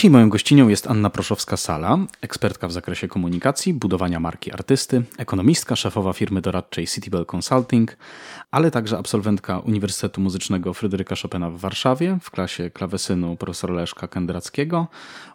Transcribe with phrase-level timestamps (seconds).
[0.00, 6.12] Dzisiaj moją gościnią jest Anna Proszowska-Sala, ekspertka w zakresie komunikacji, budowania marki artysty, ekonomistka, szefowa
[6.12, 7.96] firmy doradczej Citybel Consulting,
[8.50, 14.86] ale także absolwentka Uniwersytetu Muzycznego Fryderyka Chopina w Warszawie w klasie klawesynu profesora Leszka Kendrackiego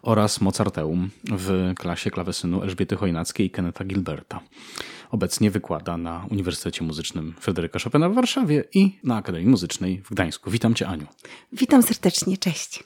[0.02, 4.40] oraz Mozarteum w klasie klawesynu Elżbiety Chojnackiej i Kenneta Gilberta.
[5.10, 10.50] Obecnie wykłada na Uniwersytecie Muzycznym Fryderyka Chopina w Warszawie i na Akademii Muzycznej w Gdańsku.
[10.50, 11.06] Witam Cię, Aniu.
[11.52, 12.84] Witam serdecznie, cześć.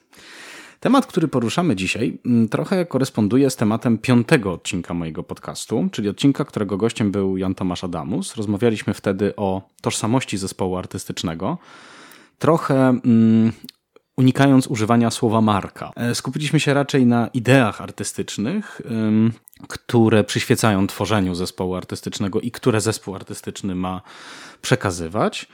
[0.81, 6.45] Temat, który poruszamy dzisiaj, mm, trochę koresponduje z tematem piątego odcinka mojego podcastu, czyli odcinka,
[6.45, 8.37] którego gościem był Jan Tomasz Adamus.
[8.37, 11.59] Rozmawialiśmy wtedy o tożsamości zespołu artystycznego.
[12.39, 13.53] Trochę mm,
[14.17, 15.91] unikając używania słowa marka.
[15.97, 18.83] E, skupiliśmy się raczej na ideach artystycznych,
[19.69, 24.01] które przyświecają tworzeniu zespołu artystycznego i które zespół artystyczny ma
[24.63, 25.47] przekazywać.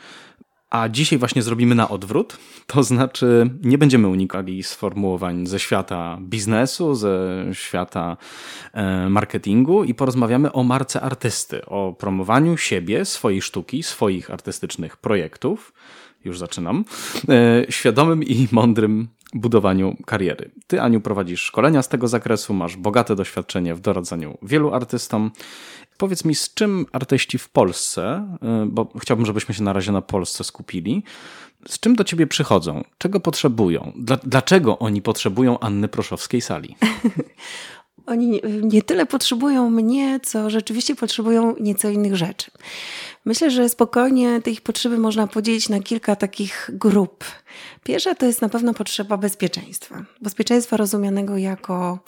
[0.76, 6.94] A dzisiaj właśnie zrobimy na odwrót, to znaczy nie będziemy unikali sformułowań ze świata biznesu,
[6.94, 8.16] ze świata
[8.72, 15.72] e, marketingu i porozmawiamy o marce artysty, o promowaniu siebie, swojej sztuki, swoich artystycznych projektów.
[16.24, 16.84] Już zaczynam.
[17.28, 20.50] E, świadomym i mądrym budowaniu kariery.
[20.66, 25.30] Ty, Aniu, prowadzisz szkolenia z tego zakresu, masz bogate doświadczenie w doradzaniu wielu artystom
[25.98, 28.28] Powiedz mi, z czym artyści w Polsce,
[28.64, 31.02] y, bo chciałbym, żebyśmy się na razie na Polsce skupili,
[31.68, 32.84] z czym do ciebie przychodzą?
[32.98, 33.92] Czego potrzebują?
[34.24, 36.76] Dlaczego oni potrzebują Anny Proszowskiej sali?
[38.06, 42.50] Oni nie, nie, tyle potrzebują mnie, co rzeczywiście potrzebują nieco innych rzeczy.
[43.24, 47.24] Myślę, że spokojnie te ich potrzeby można podzielić na kilka takich grup.
[47.84, 50.04] Pierwsza to jest na pewno potrzeba bezpieczeństwa.
[50.20, 51.98] Bezpieczeństwa rozumianego jako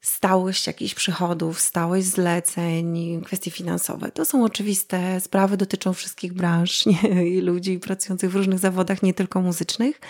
[0.00, 4.12] stałość jakichś przychodów, stałość zleceń, kwestie finansowe.
[4.12, 7.28] To są oczywiste sprawy, dotyczą wszystkich branż nie?
[7.28, 10.00] i ludzi pracujących w różnych zawodach, nie tylko muzycznych,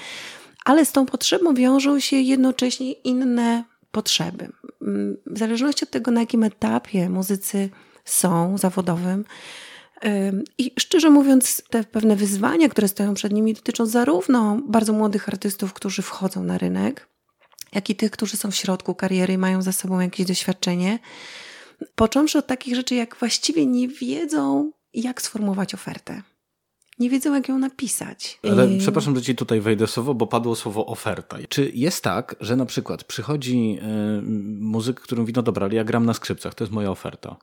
[0.65, 4.49] ale z tą potrzebą wiążą się jednocześnie inne potrzeby.
[5.27, 7.69] W zależności od tego, na jakim etapie muzycy
[8.05, 9.25] są zawodowym,
[10.59, 15.72] i szczerze mówiąc, te pewne wyzwania, które stoją przed nimi, dotyczą zarówno bardzo młodych artystów,
[15.72, 17.09] którzy wchodzą na rynek,
[17.73, 20.99] jak i tych, którzy są w środku kariery i mają za sobą jakieś doświadczenie.
[21.95, 26.23] Począwszy od takich rzeczy, jak właściwie nie wiedzą, jak sformułować ofertę.
[26.99, 28.41] Nie wiedzą, jak ją napisać.
[28.51, 28.79] Ale I...
[28.79, 31.39] przepraszam, że ci tutaj wejdę słowo, bo padło słowo oferta.
[31.49, 34.23] Czy jest tak, że na przykład przychodzi y,
[34.61, 37.37] muzyk, którym wino dobrali, ja gram na skrzypcach, to jest moja oferta.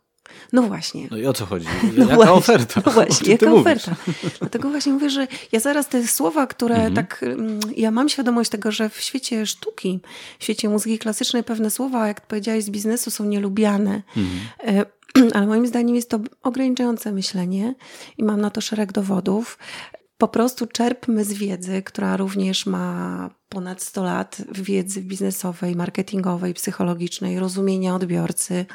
[0.54, 1.08] No właśnie.
[1.12, 1.68] No i o co chodzi?
[1.98, 2.82] No jaka właśnie, oferta?
[2.86, 3.96] No właśnie, jaka oferta?
[4.40, 6.94] Dlatego właśnie mówię, że ja zaraz te słowa, które mhm.
[6.94, 10.00] tak, mm, ja mam świadomość tego, że w świecie sztuki,
[10.40, 14.02] w świecie muzyki klasycznej pewne słowa, jak powiedziałeś, z biznesu są nielubiane.
[14.18, 14.40] Mhm.
[14.78, 14.86] E,
[15.36, 17.76] ale moim zdaniem jest to ograniczające myślenie
[18.18, 19.58] i mam na to szereg dowodów.
[20.17, 27.40] Po prostu czerpmy z wiedzy, która również ma ponad 100 lat wiedzy biznesowej, marketingowej, psychologicznej,
[27.40, 28.66] rozumienia odbiorcy,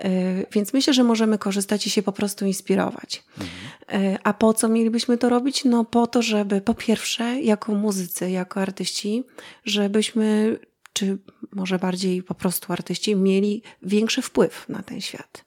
[0.00, 3.24] E, więc myślę, że możemy korzystać i się po prostu inspirować.
[3.40, 4.18] Mhm.
[4.24, 5.64] A po co mielibyśmy to robić?
[5.64, 9.24] No po to, żeby po pierwsze, jako muzycy, jako artyści,
[9.64, 10.58] żebyśmy,
[10.92, 11.18] czy
[11.52, 15.44] może bardziej po prostu artyści, mieli większy wpływ na ten świat.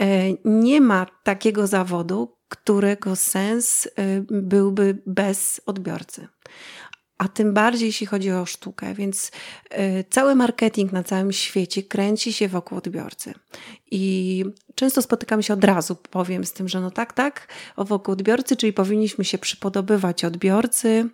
[0.00, 3.88] E, nie ma takiego zawodu, którego sens
[4.28, 6.28] byłby bez odbiorcy
[7.18, 8.94] a tym bardziej jeśli chodzi o sztukę.
[8.94, 9.30] Więc
[9.72, 13.34] y, cały marketing na całym świecie kręci się wokół odbiorcy.
[13.90, 14.44] I
[14.74, 18.72] często spotykam się od razu, powiem z tym, że no tak, tak, wokół odbiorcy, czyli
[18.72, 21.08] powinniśmy się przypodobywać odbiorcy,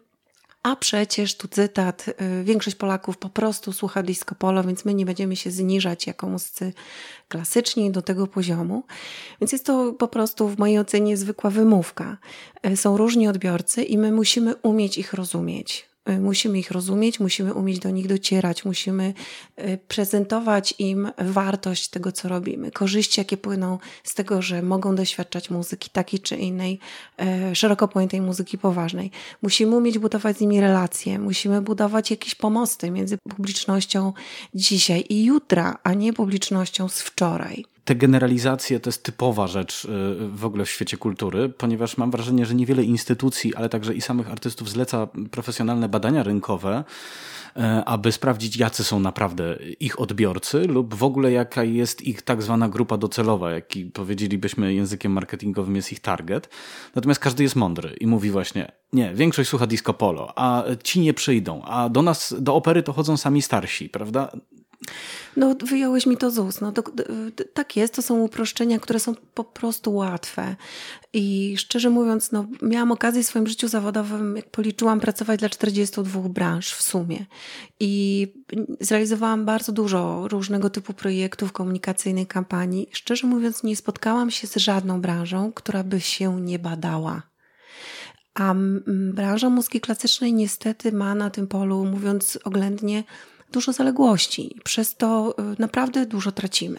[0.62, 5.06] A przecież tu cytat, y, większość Polaków po prostu słucha disco polo, więc my nie
[5.06, 6.73] będziemy się zniżać jako muzycy
[7.29, 8.82] klasyczni do tego poziomu.
[9.41, 12.17] Więc jest to po prostu w mojej ocenie zwykła wymówka.
[12.67, 15.92] Y, są różni odbiorcy i my musimy umieć ich rozumieć.
[16.10, 19.14] Y, musimy ich rozumieć, musimy umieć do nich docierać, musimy
[19.58, 25.50] y, prezentować im wartość tego, co robimy, korzyści, jakie płyną z tego, że mogą doświadczać
[25.50, 26.78] muzyki takiej czy innej,
[27.52, 29.10] y, szeroko pojętej muzyki poważnej.
[29.43, 34.12] Musimy umieć budować z nimi relacje, musimy budować jakieś pomosty między publicznością
[34.55, 39.88] dzisiaj i jutra, a nie publicznością z wczoraj te generalizacje to jest typowa rzecz y,
[40.29, 44.31] w ogóle w świecie kultury, ponieważ mam wrażenie, że niewiele instytucji, ale także i samych
[44.31, 46.84] artystów zleca profesjonalne badania rynkowe,
[47.56, 52.43] y, aby sprawdzić, jacy są naprawdę ich odbiorcy lub w ogóle jaka jest ich tak
[52.43, 56.49] zwana grupa docelowa, jaki powiedzielibyśmy językiem marketingowym jest ich target.
[56.94, 61.14] Natomiast każdy jest mądry i mówi właśnie, nie, większość słucha disco polo, a ci nie
[61.14, 64.32] przyjdą, a do nas, do opery to chodzą sami starsi, prawda?
[65.37, 66.61] No, wyjąłeś mi to z ust.
[66.61, 66.82] No, to,
[67.55, 70.56] tak jest, to są uproszczenia, które są po prostu łatwe.
[71.12, 76.20] I szczerze mówiąc, no, miałam okazję w swoim życiu zawodowym, jak policzyłam, pracować dla 42
[76.20, 77.26] branż w sumie.
[77.81, 78.26] I
[78.81, 82.88] zrealizowałam bardzo dużo różnego typu projektów, komunikacyjnych, kampanii.
[82.93, 87.32] Szczerze mówiąc, nie spotkałam się z żadną branżą, która by się nie badała.
[88.34, 88.55] A
[88.87, 93.05] branża muzyki klasycznej niestety ma na tym polu, mówiąc oględnie,
[93.52, 94.56] dużo zaległości.
[94.64, 96.78] Przez to y, naprawdę dużo tracimy.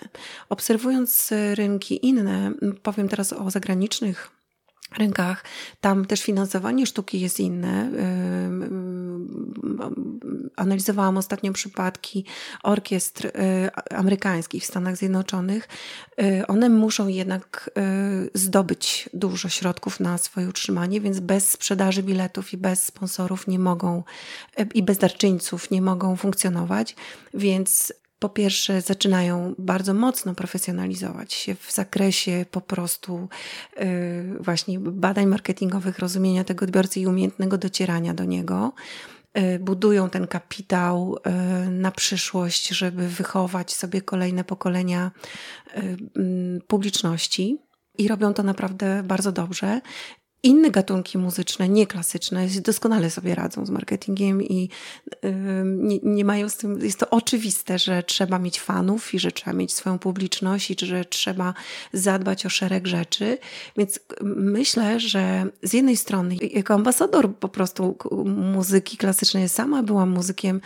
[0.49, 2.51] Obserwując y, rynki inne,
[2.83, 4.42] powiem teraz o zagranicznych
[4.97, 5.43] rynkach.
[5.81, 7.91] Tam też finansowanie sztuki jest inne.
[10.55, 12.25] Analizowałam ostatnio przypadki
[12.63, 13.31] orkiestr y,
[13.95, 15.67] amerykańskich w Stanach Zjednoczonych.
[16.21, 17.69] Y, one muszą jednak
[18.25, 23.59] y, zdobyć dużo środków na swoje utrzymanie, więc bez sprzedaży biletów i bez sponsorów nie
[23.59, 24.03] mogą
[24.73, 26.95] i bez darczyńców nie mogą funkcjonować.
[27.33, 27.93] Więc
[28.23, 33.27] po pierwsze zaczynają bardzo mocno profesjonalizować się w zakresie po prostu
[33.77, 33.85] yy,
[34.39, 38.73] właśnie badań marketingowych, rozumienia tego odbiorcy i umiejętnego docierania do niego.
[39.35, 41.17] Yy, budują ten kapitał
[41.65, 45.11] yy, na przyszłość, żeby wychować sobie kolejne pokolenia
[45.77, 45.79] y,
[46.15, 47.57] mm, publiczności.
[47.97, 49.81] I robią to naprawdę bardzo dobrze
[50.43, 54.69] inne gatunki muzyczne, nieklasyczne, doskonale sobie radzą z marketingiem i
[55.65, 59.53] nie, nie, mają z tym, jest to oczywiste, że trzeba mieć fanów i że trzeba
[59.53, 61.53] mieć swoją publiczność i że trzeba
[61.93, 63.37] zadbać o szereg rzeczy.
[63.77, 63.99] Więc
[64.35, 70.61] myślę, że z jednej strony, jako ambasador po prostu muzyki klasycznej, sama byłam muzykiem,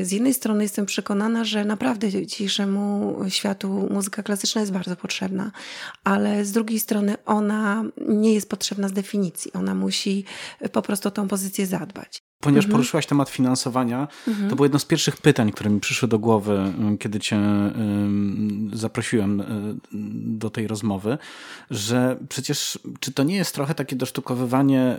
[0.00, 5.50] y, z jednej strony jestem przekonana, że naprawdę dzisiejszemu światu muzyka klasyczna jest bardzo potrzebna,
[6.04, 9.52] ale z drugiej strony ona nie jest potrzebna z definicji.
[9.52, 10.24] Ona musi
[10.72, 12.27] po prostu o tą pozycję zadbać.
[12.40, 12.72] Ponieważ mhm.
[12.72, 14.50] poruszyłaś temat finansowania, mhm.
[14.50, 17.38] to było jedno z pierwszych pytań, które mi przyszły do głowy, y, kiedy cię
[18.72, 19.44] zaprosiłem y,
[20.38, 21.18] do tej rozmowy,
[21.70, 24.96] że przecież czy to nie jest trochę takie dosztukowywanie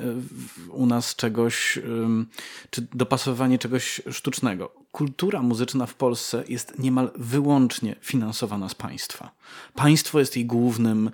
[0.67, 1.79] y, u nas czegoś,
[2.69, 4.71] czy dopasowywanie czegoś sztucznego?
[4.91, 9.31] Kultura muzyczna w Polsce jest niemal wyłącznie finansowana z państwa.
[9.75, 11.11] Państwo jest jej głównym,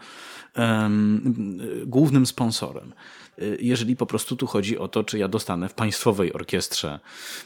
[1.86, 2.94] głównym sponsorem.
[3.42, 7.00] Y, jeżeli po prostu tu chodzi o to, czy ja dostanę w państwowej orkiestrze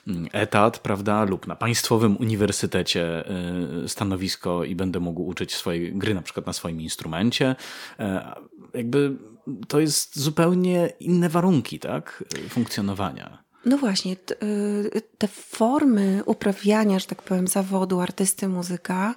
[0.07, 3.23] mm, etat, prawda, lub na państwowym uniwersytecie
[3.85, 7.55] y, stanowisko i będę mógł uczyć swojej gry na przykład na swoim instrumencie.
[7.99, 8.35] E,
[8.73, 9.17] jakby
[9.67, 13.43] to jest zupełnie inne warunki, tak, funkcjonowania.
[13.65, 14.15] No właśnie,
[15.17, 19.15] te formy uprawiania, że tak powiem, zawodu artysty, muzyka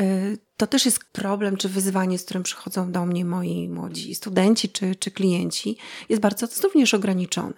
[0.00, 4.68] y, to też jest problem czy wyzwanie, z którym przychodzą do mnie moi młodzi studenci
[4.68, 5.76] czy, czy klienci,
[6.08, 7.54] jest bardzo również ograniczone.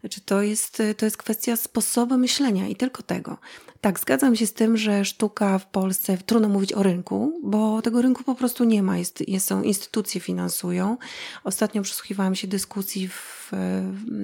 [0.00, 3.38] Znaczy to, jest, to jest kwestia sposobu myślenia i tylko tego.
[3.80, 8.02] Tak, zgadzam się z tym, że sztuka w Polsce, trudno mówić o rynku, bo tego
[8.02, 8.98] rynku po prostu nie ma.
[8.98, 10.96] Jest, jest, są instytucje finansują.
[11.44, 13.40] Ostatnio przysłuchiwałam się dyskusji w,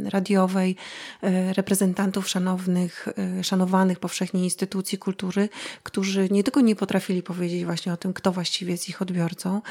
[0.05, 0.77] radiowej
[1.23, 3.09] e, reprezentantów szanownych,
[3.39, 5.49] e, szanowanych powszechnie instytucji kultury,
[5.83, 9.63] którzy nie tylko nie potrafili powiedzieć właśnie o tym, kto właściwie jest ich odbiorcą,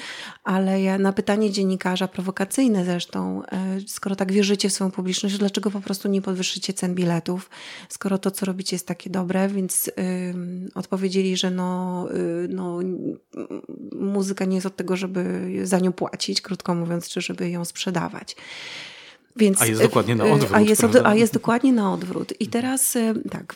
[0.43, 5.71] ale ja na pytanie dziennikarza, prowokacyjne zresztą, e, skoro tak wierzycie w swoją publiczność, dlaczego
[5.71, 7.49] po prostu nie podwyższycie cen biletów,
[7.89, 12.79] skoro to, co robicie jest takie dobre, więc y, odpowiedzieli, że no, y, no,
[13.91, 18.35] muzyka nie jest od tego, żeby za nią płacić, krótko mówiąc, czy żeby ją sprzedawać.
[19.37, 20.53] Więc, a jest dokładnie na odwrót.
[20.53, 22.33] A jest, a jest dokładnie na odwrót.
[22.39, 22.97] I teraz
[23.31, 23.55] tak,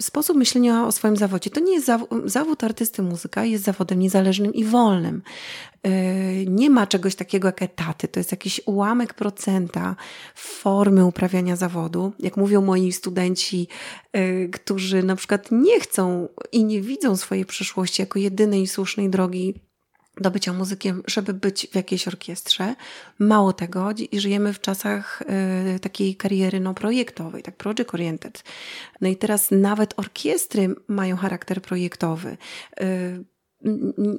[0.00, 1.50] sposób myślenia o swoim zawodzie.
[1.50, 5.22] To nie jest zawód, zawód artysty muzyka, jest zawodem niezależnym i wolnym.
[6.46, 8.08] Nie ma czegoś takiego jak etaty.
[8.08, 9.96] To jest jakiś ułamek procenta
[10.34, 12.12] formy uprawiania zawodu.
[12.18, 13.68] Jak mówią moi studenci,
[14.52, 19.54] którzy na przykład nie chcą i nie widzą swojej przyszłości jako jedynej słusznej drogi
[20.20, 22.74] do bycia muzykiem, żeby być w jakiejś orkiestrze.
[23.18, 25.22] Mało tego, żyjemy w czasach
[25.76, 28.44] y, takiej kariery no, projektowej, tak project oriented.
[29.00, 32.36] No i teraz nawet orkiestry mają charakter projektowy.
[32.80, 33.24] Y,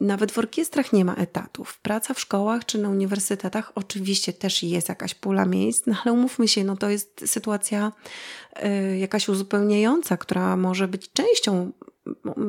[0.01, 1.79] nawet w orkiestrach nie ma etatów.
[1.79, 6.47] Praca w szkołach czy na uniwersytetach oczywiście też jest jakaś pula miejsc, no ale umówmy
[6.47, 7.91] się, no to jest sytuacja
[8.63, 11.71] y, jakaś uzupełniająca, która może być częścią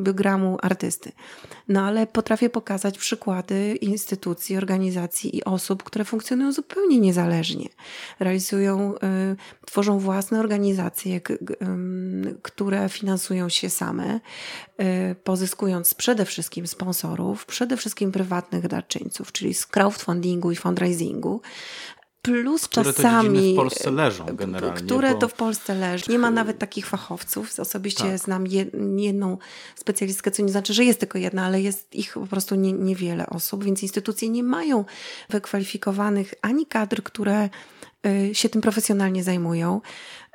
[0.03, 1.13] biogramu artysty.
[1.69, 7.69] No ale potrafię pokazać przykłady instytucji, organizacji i osób, które funkcjonują zupełnie niezależnie.
[8.21, 8.99] Realizują, y,
[9.67, 11.21] tworzą własne organizacje,
[12.43, 14.21] które finansują się same,
[14.81, 21.41] y, pozyskując przede wszystkim sponsorów, przede wszystkim prywatnych darczyńców, czyli z crowdfundingu i fundraisingu,
[22.23, 23.53] Plus które czasami.
[23.53, 24.81] w Polsce leżą generalnie.
[24.81, 25.19] Które bo...
[25.19, 26.05] to w Polsce leży.
[26.09, 27.61] Nie ma nawet takich fachowców.
[27.61, 28.19] Osobiście tak.
[28.19, 28.47] znam
[28.97, 29.39] jedną
[29.77, 33.27] specjalistkę, co nie znaczy, że jest tylko jedna, ale jest ich po prostu nie, niewiele
[33.27, 34.85] osób, więc instytucje nie mają
[35.31, 37.49] wykwalifikowanych ani kadr, które
[38.07, 39.81] y, się tym profesjonalnie zajmują.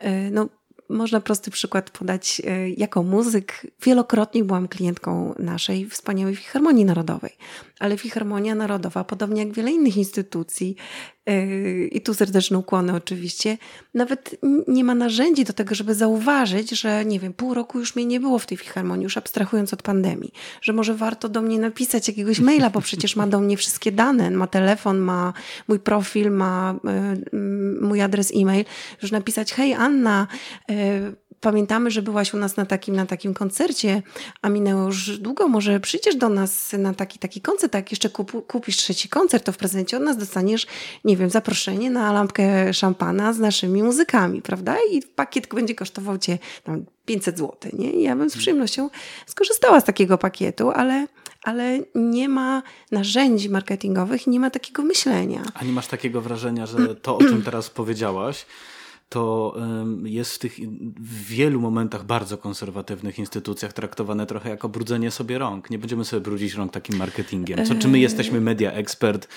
[0.03, 0.50] Y, no,
[0.89, 2.41] można prosty przykład podać.
[2.77, 7.38] Jako muzyk wielokrotnie byłam klientką naszej wspaniałej Filharmonii Narodowej.
[7.79, 10.75] Ale Filharmonia Narodowa, podobnie jak wiele innych instytucji,
[11.91, 13.57] i tu serdeczne ukłony oczywiście,
[13.93, 14.36] nawet
[14.67, 18.19] nie ma narzędzi do tego, żeby zauważyć, że nie wiem, pół roku już mnie nie
[18.19, 22.39] było w tej filharmonii, już abstrahując od pandemii, że może warto do mnie napisać jakiegoś
[22.39, 25.34] maila, bo przecież ma do mnie wszystkie dane, ma telefon, ma
[25.67, 26.75] mój profil, ma
[27.34, 27.38] y,
[27.81, 28.65] mój adres e-mail,
[29.01, 30.27] już napisać, hej Anna,
[30.72, 34.01] y, pamiętamy, że byłaś u nas na takim, na takim koncercie,
[34.41, 38.48] a minęło już długo, może przyjdziesz do nas na taki, taki koncert, jak jeszcze kup,
[38.48, 40.67] kupisz trzeci koncert, to w prezencie od nas dostaniesz,
[41.06, 44.77] nie wiem, zaproszenie na lampkę szampana z naszymi muzykami, prawda?
[44.91, 47.91] I pakiet będzie kosztował cię tam 500 zł, nie?
[47.91, 48.89] I ja bym z przyjemnością
[49.25, 51.08] skorzystała z takiego pakietu, ale
[51.44, 55.41] ale nie ma narzędzi marketingowych, nie ma takiego myślenia.
[55.53, 58.46] A nie masz takiego wrażenia, że to, o czym teraz powiedziałaś,
[59.09, 59.55] to
[60.03, 60.55] jest w tych
[60.99, 65.69] w wielu momentach bardzo konserwatywnych instytucjach traktowane trochę jako brudzenie sobie rąk.
[65.69, 67.65] Nie będziemy sobie brudzić rąk takim marketingiem.
[67.65, 69.27] Co, czy my jesteśmy media ekspert,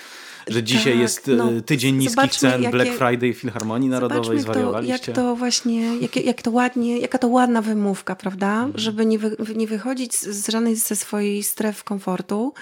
[0.47, 4.99] że dzisiaj tak, jest no, e, tydzień niskich cen, jakie, Black Friday Filharmonii Narodowej, zwariowaliście?
[4.99, 8.53] To, jak to właśnie, jak, jak to ładnie, jaka to ładna wymówka, prawda?
[8.53, 8.73] Mhm.
[8.75, 12.53] Żeby nie, wy, nie wychodzić z żadnej ze swojej stref komfortu,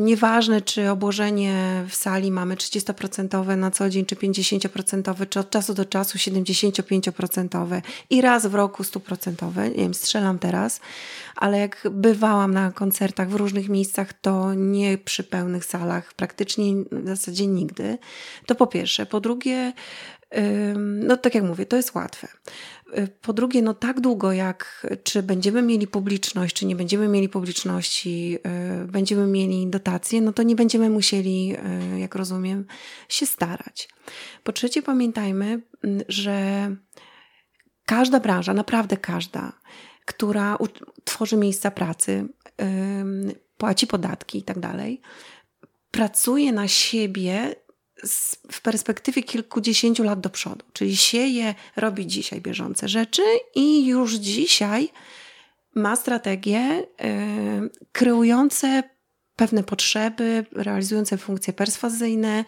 [0.00, 5.74] nieważne, czy obłożenie w sali mamy 30% na co dzień, czy 50%, czy od czasu
[5.74, 9.70] do czasu 75% i raz w roku 100%.
[9.70, 10.80] Nie wiem, strzelam teraz,
[11.36, 17.08] ale jak bywałam na koncertach w różnych miejscach, to nie przy pełnych salach, praktycznie w
[17.08, 17.98] zasadzie nigdy.
[18.46, 19.06] To po pierwsze.
[19.06, 19.72] Po drugie,
[20.76, 22.28] no tak jak mówię, to jest łatwe.
[23.20, 28.38] Po drugie, no tak długo jak czy będziemy mieli publiczność, czy nie będziemy mieli publiczności,
[28.82, 31.56] y, będziemy mieli dotacje, no to nie będziemy musieli,
[31.94, 32.66] y, jak rozumiem,
[33.08, 33.88] się starać.
[34.44, 35.62] Po trzecie, pamiętajmy,
[36.08, 36.68] że
[37.86, 39.52] każda branża, naprawdę każda,
[40.04, 40.58] która
[41.04, 42.28] tworzy miejsca pracy,
[43.56, 45.00] płaci podatki i tak dalej,
[45.90, 47.54] pracuje na siebie
[48.52, 50.64] w perspektywie kilkudziesięciu lat do przodu.
[50.72, 53.22] Czyli sieje, robi dzisiaj bieżące rzeczy
[53.54, 54.88] i już dzisiaj
[55.74, 58.82] ma strategie yy, kreujące
[59.36, 62.44] pewne potrzeby, realizujące funkcje perswazyjne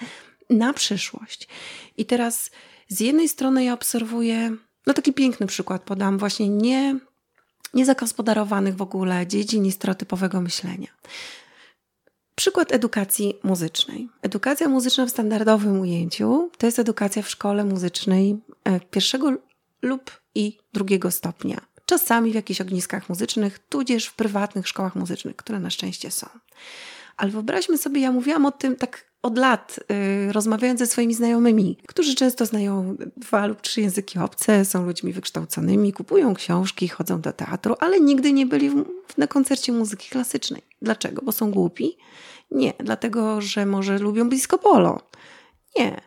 [0.50, 1.48] na przyszłość.
[1.96, 2.50] I teraz
[2.88, 6.98] z jednej strony ja obserwuję, no taki piękny przykład podam, właśnie nie,
[7.75, 10.88] niezagospodarowanych w ogóle dziedzin i stereotypowego myślenia.
[12.36, 14.08] Przykład edukacji muzycznej.
[14.22, 19.32] Edukacja muzyczna w standardowym ujęciu to jest edukacja w szkole muzycznej e, pierwszego
[19.82, 21.60] lub i drugiego stopnia.
[21.86, 26.26] Czasami w jakichś ogniskach muzycznych, tudzież w prywatnych szkołach muzycznych, które na szczęście są.
[27.16, 29.80] Ale wyobraźmy sobie, ja mówiłam o tym tak od lat,
[30.26, 35.12] yy, rozmawiając ze swoimi znajomymi, którzy często znają dwa lub trzy języki obce, są ludźmi
[35.12, 38.85] wykształconymi, kupują książki, chodzą do teatru, ale nigdy nie byli w,
[39.18, 40.62] na koncercie muzyki klasycznej.
[40.82, 41.23] Dlaczego?
[41.23, 41.96] Bo są głupi?
[42.50, 45.00] Nie, dlatego, że może lubią blisko polo.
[45.78, 46.00] Nie.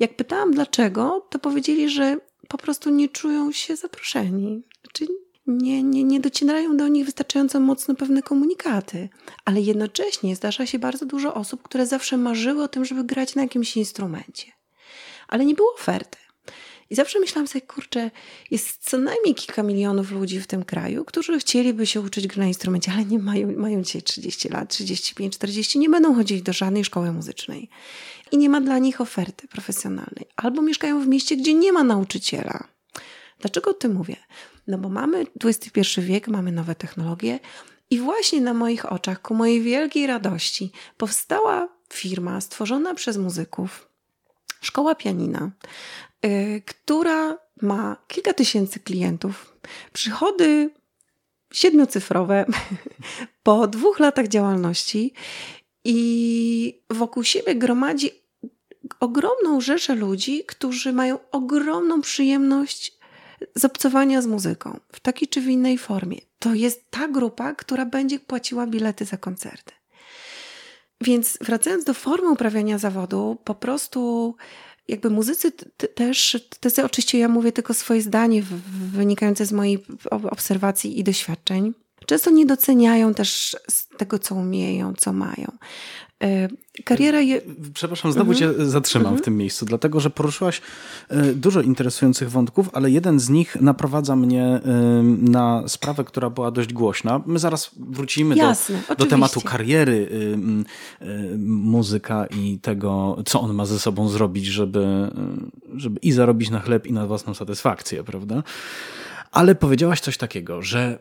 [0.00, 2.16] Jak pytałam dlaczego, to powiedzieli, że
[2.48, 4.62] po prostu nie czują się zaproszeni.
[4.92, 5.10] Czyli
[5.48, 9.08] nie, nie, nie docierają do nich wystarczająco mocno pewne komunikaty.
[9.44, 13.42] Ale jednocześnie zdarza się bardzo dużo osób, które zawsze marzyły o tym, żeby grać na
[13.42, 14.52] jakimś instrumencie.
[15.28, 16.18] ale nie było oferty.
[16.90, 18.10] I zawsze myślałam sobie, kurczę,
[18.50, 22.46] jest co najmniej kilka milionów ludzi w tym kraju, którzy chcieliby się uczyć gry na
[22.46, 26.84] instrumencie, ale nie mają, mają dzisiaj 30 lat, 35, 40, nie będą chodzić do żadnej
[26.84, 27.68] szkoły muzycznej.
[28.32, 30.26] I nie ma dla nich oferty profesjonalnej.
[30.36, 32.68] Albo mieszkają w mieście, gdzie nie ma nauczyciela.
[33.40, 34.16] Dlaczego o tym mówię?
[34.68, 37.40] No bo mamy XXI wiek, mamy nowe technologie
[37.90, 43.88] i właśnie na moich oczach, ku mojej wielkiej radości, powstała firma stworzona przez muzyków,
[44.60, 45.50] szkoła pianina,
[46.22, 49.56] yy, która ma kilka tysięcy klientów,
[49.92, 50.70] przychody
[51.52, 52.46] siedmiocyfrowe
[53.42, 55.12] po dwóch latach działalności
[55.84, 58.10] i wokół siebie gromadzi
[59.00, 62.97] ogromną rzeszę ludzi, którzy mają ogromną przyjemność
[63.54, 66.18] z obcowania z muzyką w takiej czy w innej formie.
[66.38, 69.72] To jest ta grupa, która będzie płaciła bilety za koncerty.
[71.00, 74.34] Więc wracając do formy uprawiania zawodu, po prostu
[74.88, 75.52] jakby muzycy
[75.94, 78.42] też, to oczywiście ja mówię tylko swoje zdanie
[78.92, 81.74] wynikające z mojej obserwacji i doświadczeń,
[82.06, 83.56] często nie doceniają też
[83.96, 85.58] tego, co umieją, co mają.
[86.22, 86.48] E,
[86.84, 87.20] kariera.
[87.20, 87.40] Je...
[87.74, 88.54] Przepraszam, znowu mhm.
[88.54, 89.22] cię zatrzymam mhm.
[89.22, 90.60] w tym miejscu, dlatego że poruszyłaś
[91.08, 94.60] e, dużo interesujących wątków, ale jeden z nich naprowadza mnie
[95.20, 97.20] na sprawę, która była dość głośna.
[97.26, 100.08] My zaraz wrócimy Jasne, do, do tematu kariery
[101.38, 105.10] muzyka i tego, co on ma ze sobą zrobić, żeby,
[105.76, 108.42] żeby i zarobić na chleb, i na własną satysfakcję, prawda?
[109.30, 110.98] Ale powiedziałaś coś takiego, że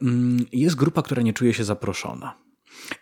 [0.52, 2.38] jest grupa, która nie czuje się zaproszona.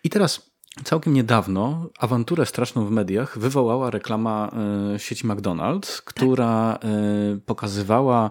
[0.04, 4.50] I teraz Całkiem niedawno awanturę straszną w mediach wywołała reklama
[4.94, 6.78] y, sieci McDonald's, która
[7.34, 8.30] y, pokazywała.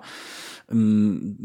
[0.72, 1.36] Mm,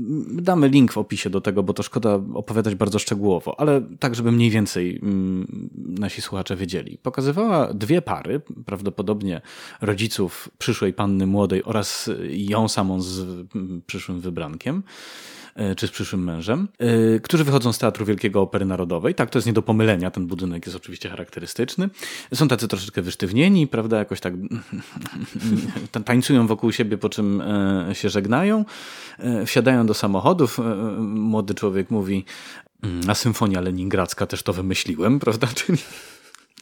[0.43, 4.33] damy link w opisie do tego, bo to szkoda opowiadać bardzo szczegółowo, ale tak, żeby
[4.33, 6.99] mniej więcej mm, nasi słuchacze wiedzieli.
[6.99, 9.41] Pokazywała dwie pary, prawdopodobnie
[9.81, 13.21] rodziców przyszłej panny młodej oraz ją samą z
[13.55, 14.83] mm, przyszłym wybrankiem.
[15.55, 19.15] E, czy z przyszłym mężem, e, którzy wychodzą z Teatru Wielkiego Opery Narodowej.
[19.15, 21.89] Tak, to jest nie do pomylenia, ten budynek jest oczywiście charakterystyczny.
[22.35, 24.35] Są tacy troszeczkę wysztywnieni, prawda, jakoś tak
[26.05, 28.65] tańcują wokół siebie, po czym e, się żegnają,
[29.47, 30.59] wsiadają do samochodów.
[30.99, 32.25] Młody człowiek mówi,
[32.83, 35.79] mm, a Symfonia Leningradzka też to wymyśliłem, prawda, czyli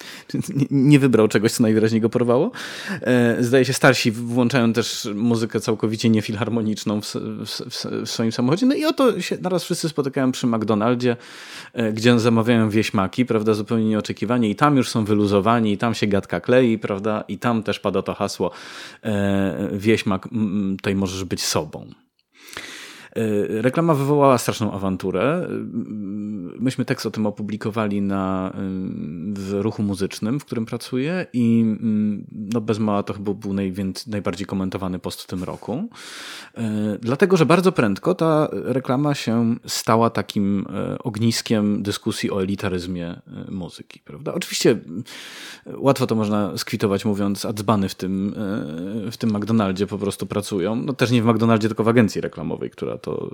[0.70, 2.50] nie wybrał czegoś, co najwyraźniej go porwało.
[2.90, 7.61] E, zdaje się, starsi włączają też muzykę całkowicie niefilharmoniczną w, w,
[8.04, 8.66] w swoim samochodzie.
[8.66, 11.16] No i oto się naraz wszyscy spotykają przy McDonaldzie,
[11.72, 16.06] e, gdzie zamawiają wieśmaki, prawda, zupełnie nieoczekiwanie i tam już są wyluzowani, i tam się
[16.06, 18.50] gadka klei, prawda, i tam też pada to hasło
[19.02, 20.28] e, wieśmak,
[20.76, 22.08] tutaj możesz być sobą.
[23.18, 25.22] E, reklama wywołała straszną awanturę.
[25.22, 25.48] E,
[26.61, 28.61] myśmy tekst o tym opublikowali na, e,
[29.35, 33.54] w ruchu muzycznym, w którym pracuję i mm, no bez mała to chyba był
[34.07, 35.88] najbardziej komentowany post w tym roku.
[37.00, 40.66] Dlatego, że bardzo prędko ta reklama się stała takim
[41.04, 44.00] ogniskiem dyskusji o elitaryzmie muzyki.
[44.04, 44.35] Prawda?
[44.35, 44.78] Oczywiście
[45.76, 48.35] łatwo to można skwitować mówiąc, a dzbany w tym,
[49.11, 50.76] w tym McDonaldzie po prostu pracują.
[50.76, 53.31] No też nie w McDonaldzie, tylko w agencji reklamowej, która to to,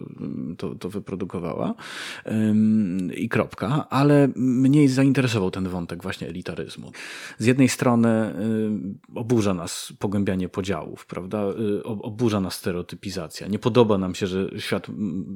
[0.58, 1.74] to, to wyprodukowała
[3.14, 6.92] i kropka, ale mnie zainteresował ten wątek właśnie elitaryzmu.
[7.38, 8.34] Z jednej strony
[9.14, 11.44] oburza nas pogłębianie podziałów, prawda?
[11.48, 13.46] Y, oburza nas stereotypizacja.
[13.46, 14.86] Nie podoba nam się, że świat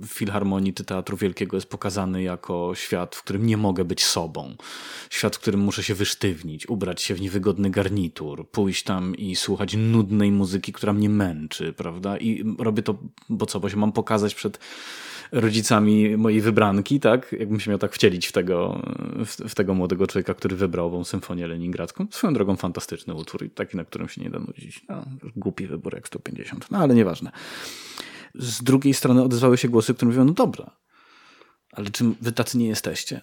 [0.06, 4.56] filharmonii czy teatru wielkiego jest pokazany jako świat, w którym nie mogę być sobą.
[5.10, 9.76] Świat, w którym muszę się wysztywnić, ubrać się w niewygodny garnitur, pójść tam i słuchać
[9.76, 12.18] nudnej muzyki, która mnie męczy, prawda?
[12.18, 12.98] I robię to,
[13.28, 14.58] bo co, bo się mam pokazać pokazać przed
[15.32, 17.32] rodzicami mojej wybranki, tak?
[17.38, 18.82] Jakbym się miał tak wcielić w tego,
[19.26, 22.06] w, w, tego młodego człowieka, który wybrał ową symfonię leningradzką.
[22.10, 24.84] Swoją drogą fantastyczny utwór i taki, na którym się nie da nudzić.
[24.88, 25.04] No,
[25.36, 27.30] głupi wybór jak 150, no ale nieważne.
[28.34, 30.70] Z drugiej strony odezwały się głosy, które mówią, no dobra,
[31.72, 33.20] ale czy wy tacy nie jesteście?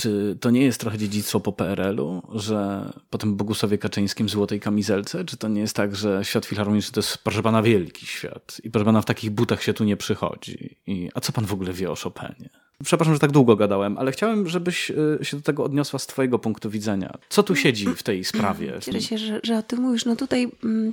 [0.00, 5.24] Czy to nie jest trochę dziedzictwo po PRL-u, że po tym Bogusławie Kaczyńskim złotej kamizelce?
[5.24, 8.70] Czy to nie jest tak, że świat filharmoniczny to jest, proszę pana, wielki świat i
[8.70, 10.76] proszę pana, w takich butach się tu nie przychodzi?
[10.86, 12.50] I, a co pan w ogóle wie o Chopinie?
[12.84, 16.38] Przepraszam, że tak długo gadałem, ale chciałem, żebyś y, się do tego odniosła z twojego
[16.38, 17.18] punktu widzenia.
[17.28, 18.78] Co tu siedzi w tej sprawie?
[18.80, 20.04] Cieszę się, że, że o tym mówisz.
[20.04, 20.92] No tutaj mm,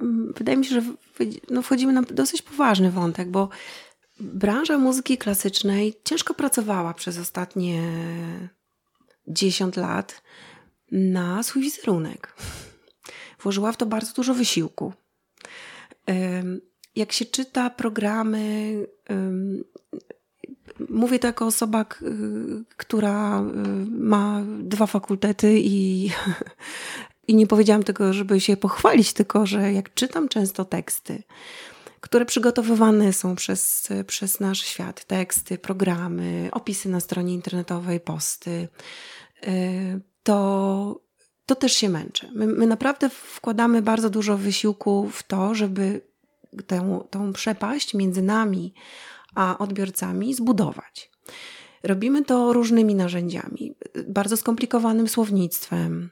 [0.00, 0.82] mm wydaje mi się, że
[1.50, 3.48] no wchodzimy na dosyć poważny wątek, bo
[4.20, 7.82] branża muzyki klasycznej ciężko pracowała przez ostatnie
[9.28, 10.22] 10 lat
[10.92, 12.34] na swój wizerunek.
[13.40, 14.92] Włożyła w to bardzo dużo wysiłku.
[16.96, 18.74] Jak się czyta programy,
[20.88, 21.84] mówię to jako osoba,
[22.76, 23.42] która
[23.90, 26.10] ma dwa fakultety i,
[27.28, 31.22] i nie powiedziałam tego, żeby się pochwalić, tylko że jak czytam często teksty,
[32.00, 38.68] które przygotowywane są przez, przez nasz świat, teksty, programy, opisy na stronie internetowej, posty,
[39.48, 41.00] y, to,
[41.46, 42.30] to też się męczę.
[42.34, 46.10] My, my naprawdę wkładamy bardzo dużo wysiłku w to, żeby
[46.66, 48.74] tę, tą przepaść między nami
[49.34, 51.10] a odbiorcami zbudować.
[51.82, 53.74] Robimy to różnymi narzędziami,
[54.08, 56.10] bardzo skomplikowanym słownictwem,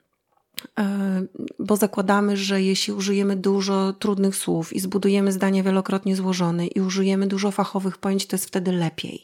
[1.58, 7.26] bo zakładamy, że jeśli użyjemy dużo trudnych słów i zbudujemy zdania wielokrotnie złożone i użyjemy
[7.26, 9.22] dużo fachowych pojęć, to jest wtedy lepiej.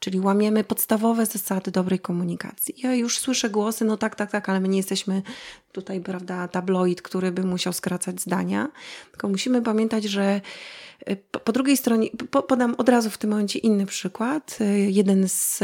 [0.00, 2.74] Czyli łamiemy podstawowe zasady dobrej komunikacji.
[2.82, 5.22] Ja już słyszę głosy, no tak, tak, tak, ale my nie jesteśmy
[5.72, 8.68] tutaj, prawda, tabloid, który by musiał skracać zdania,
[9.10, 10.40] tylko musimy pamiętać, że
[11.10, 12.08] y, po, drugiej stronie,
[12.48, 14.58] podam od razu w tym momencie inny przykład.
[14.60, 15.58] Y, jeden z,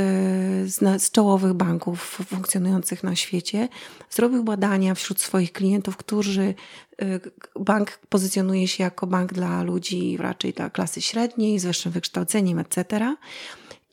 [0.64, 3.68] z, z, czołowych banków funkcjonujących na świecie
[4.11, 6.55] zrobił badania wśród swoich klientów, którzy
[7.03, 7.20] y,
[7.61, 13.16] bank pozycjonuje się jako bank dla ludzi raczej dla klasy średniej, z wyższym wykształceniem, etc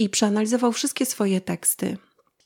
[0.01, 1.97] i przeanalizował wszystkie swoje teksty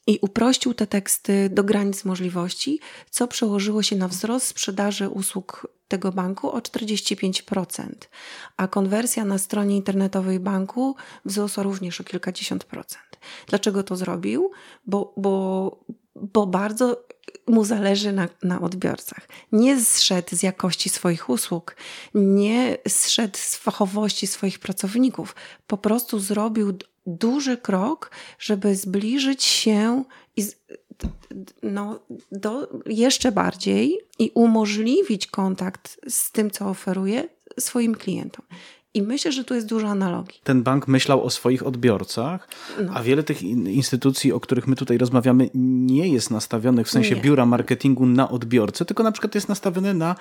[0.07, 6.11] i uprościł te teksty do granic możliwości, co przełożyło się na wzrost sprzedaży usług tego
[6.11, 7.85] banku o 45%,
[8.57, 13.19] a konwersja na stronie internetowej banku wzrosła również o kilkadziesiąt procent.
[13.47, 14.51] Dlaczego to zrobił?
[14.85, 17.05] Bo, bo, bo bardzo
[17.47, 19.27] mu zależy na, na odbiorcach.
[19.51, 21.75] Nie zszedł z jakości swoich usług,
[22.13, 25.35] nie zszedł z fachowości swoich pracowników.
[25.67, 30.03] Po prostu zrobił duży krok, żeby zbliżyć się
[30.37, 30.43] i
[31.63, 31.99] no,
[32.31, 38.45] do, jeszcze bardziej i umożliwić kontakt z tym, co oferuje swoim klientom.
[38.93, 40.41] I myślę, że tu jest dużo analogii.
[40.43, 42.47] Ten bank myślał o swoich odbiorcach,
[42.81, 42.93] no.
[42.93, 47.21] a wiele tych instytucji, o których my tutaj rozmawiamy, nie jest nastawionych w sensie nie.
[47.21, 50.15] biura marketingu na odbiorcę, tylko na przykład jest nastawione na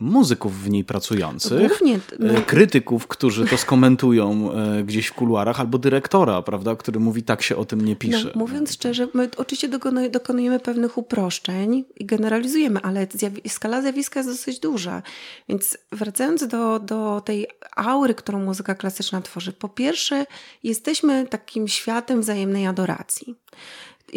[0.00, 2.42] muzyków w niej pracujących, Głównie, no.
[2.46, 7.56] krytyków, którzy to skomentują e, gdzieś w kuluarach, albo dyrektora, prawda, który mówi, tak się
[7.56, 8.32] o tym nie pisze.
[8.34, 9.68] No, mówiąc szczerze, my oczywiście
[10.10, 13.06] dokonujemy pewnych uproszczeń i generalizujemy, ale
[13.48, 15.02] skala zjawiska jest dosyć duża.
[15.48, 19.52] Więc wracając do, do tej aury, którą muzyka klasyczna tworzy.
[19.52, 20.26] Po pierwsze,
[20.62, 23.34] jesteśmy takim światem wzajemnej adoracji.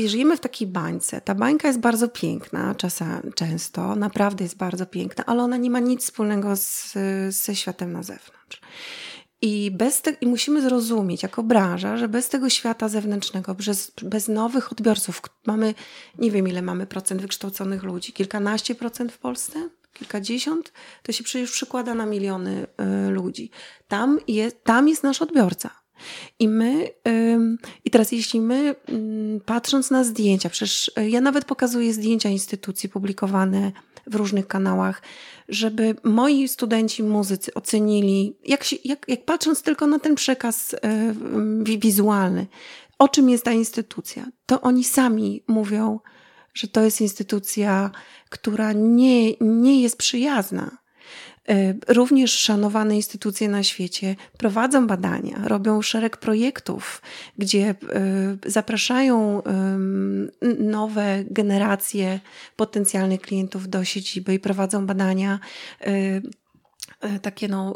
[0.06, 1.22] Żyjemy w takiej bańce.
[1.22, 5.80] Ta bańka jest bardzo piękna, czasem, często, naprawdę jest bardzo piękna, ale ona nie ma
[5.80, 6.94] nic wspólnego z,
[7.30, 8.62] ze światem na zewnątrz.
[9.42, 14.28] I, bez te, I musimy zrozumieć jako branża, że bez tego świata zewnętrznego, bez, bez
[14.28, 15.74] nowych odbiorców, mamy,
[16.18, 19.70] nie wiem ile mamy procent wykształconych ludzi, kilkanaście procent w Polsce?
[19.94, 22.68] kilkadziesiąt, to się przecież przykłada na miliony
[23.08, 23.52] y, ludzi.
[23.88, 25.83] Tam jest, tam jest nasz odbiorca.
[26.40, 26.90] I my,
[27.86, 28.76] i teraz jeśli my,
[29.46, 33.72] patrząc na zdjęcia, przecież ja nawet pokazuję zdjęcia instytucji publikowane
[34.08, 35.02] w różnych kanałach,
[35.50, 40.76] żeby moi studenci muzycy ocenili, jak, się, jak, jak patrząc tylko na ten przekaz
[41.80, 42.48] wizualny,
[43.00, 46.00] o czym jest ta instytucja, to oni sami mówią,
[46.54, 47.92] że to jest instytucja,
[48.30, 50.83] która nie, nie jest przyjazna.
[51.50, 57.02] E, również szanowane instytucje na świecie prowadzą badania, robią szereg projektów,
[57.38, 57.76] gdzie e,
[58.46, 59.42] zapraszają
[60.60, 62.20] nowe generacje
[62.56, 65.40] potencjalnych klientów do siedziby i prowadzą badania
[65.82, 66.22] e,
[67.22, 67.74] takie no,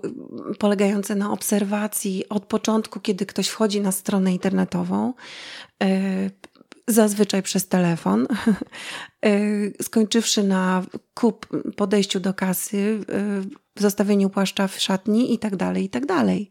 [0.60, 5.13] polegające na obserwacji od początku, kiedy ktoś wchodzi na stronę internetową,
[6.88, 8.28] zazwyczaj przez telefon,
[9.26, 15.84] y, skończywszy na kup, podejściu do kasy, y, zostawieniu płaszcza w szatni i tak dalej,
[15.84, 16.50] i tak dalej.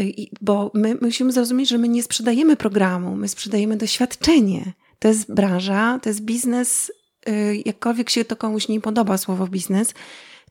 [0.00, 4.72] Y, bo my musimy zrozumieć, że my nie sprzedajemy programu, my sprzedajemy doświadczenie.
[4.98, 6.92] To jest branża, to jest biznes,
[7.64, 9.94] jakkolwiek się to komuś nie podoba słowo biznes,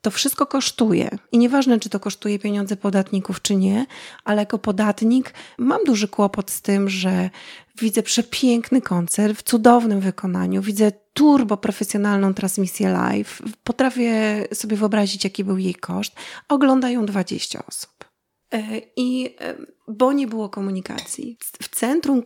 [0.06, 1.10] to wszystko kosztuje.
[1.32, 3.86] I nieważne, czy to kosztuje pieniądze podatników, czy nie,
[4.24, 7.30] ale jako podatnik mam duży kłopot z tym, że
[7.78, 15.44] widzę przepiękny koncert w cudownym wykonaniu, widzę turbo profesjonalną transmisję live, potrafię sobie wyobrazić, jaki
[15.44, 16.16] był jej koszt,
[16.50, 18.06] oglądają 20 osób.
[18.54, 19.56] E, I e,
[19.88, 21.38] bo nie było komunikacji.
[21.62, 22.24] W centrum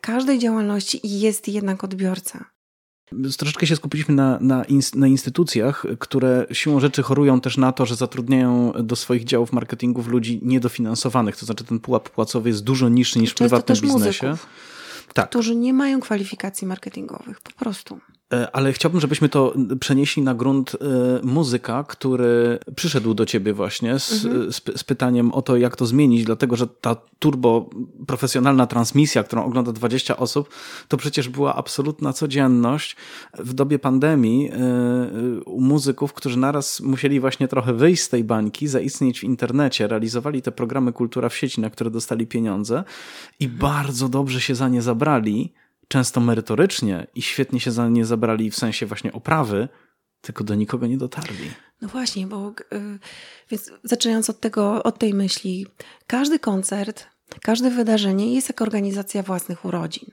[0.00, 2.44] każdej działalności jest jednak odbiorca.
[3.38, 7.96] Troszeczkę się skupiliśmy na, na, na, instytucjach, które siłą rzeczy chorują też na to, że
[7.96, 11.36] zatrudniają do swoich działów marketingów ludzi niedofinansowanych.
[11.36, 14.28] To znaczy ten pułap płacowy jest dużo niższy niż w prywatnym biznesie.
[14.28, 14.46] Muzyków,
[15.14, 15.28] tak.
[15.28, 18.00] którzy nie mają kwalifikacji marketingowych, po prostu.
[18.32, 20.76] E, ale chciałbym, żebyśmy to przenieśli na grunt e,
[21.26, 24.52] muzyka, który przyszedł do ciebie właśnie z, mhm.
[24.52, 27.70] z, z, pytaniem o to, jak to zmienić, dlatego że ta turbo
[28.06, 30.48] profesjonalna transmisja, którą ogląda 20 osób,
[30.88, 32.96] to przecież była absolutna codzienność
[33.38, 38.68] w dobie pandemii e, u muzyków, którzy naraz musieli właśnie trochę wyjść z tej bańki,
[38.68, 42.84] zaistnieć w internecie, realizowali te programy Kultura w sieci, na które dostali pieniądze
[43.40, 43.60] i mhm.
[43.60, 45.52] bardzo dobrze się za nie zabrali
[45.90, 49.68] często merytorycznie i świetnie się za nie zabrali w sensie właśnie oprawy,
[50.20, 51.50] tylko do nikogo nie dotarli.
[51.82, 52.98] No właśnie, bo yy,
[53.50, 55.66] więc zaczynając od tego, od tej myśli,
[56.06, 57.06] każdy koncert,
[57.42, 60.10] każde wydarzenie jest jak organizacja własnych urodzin.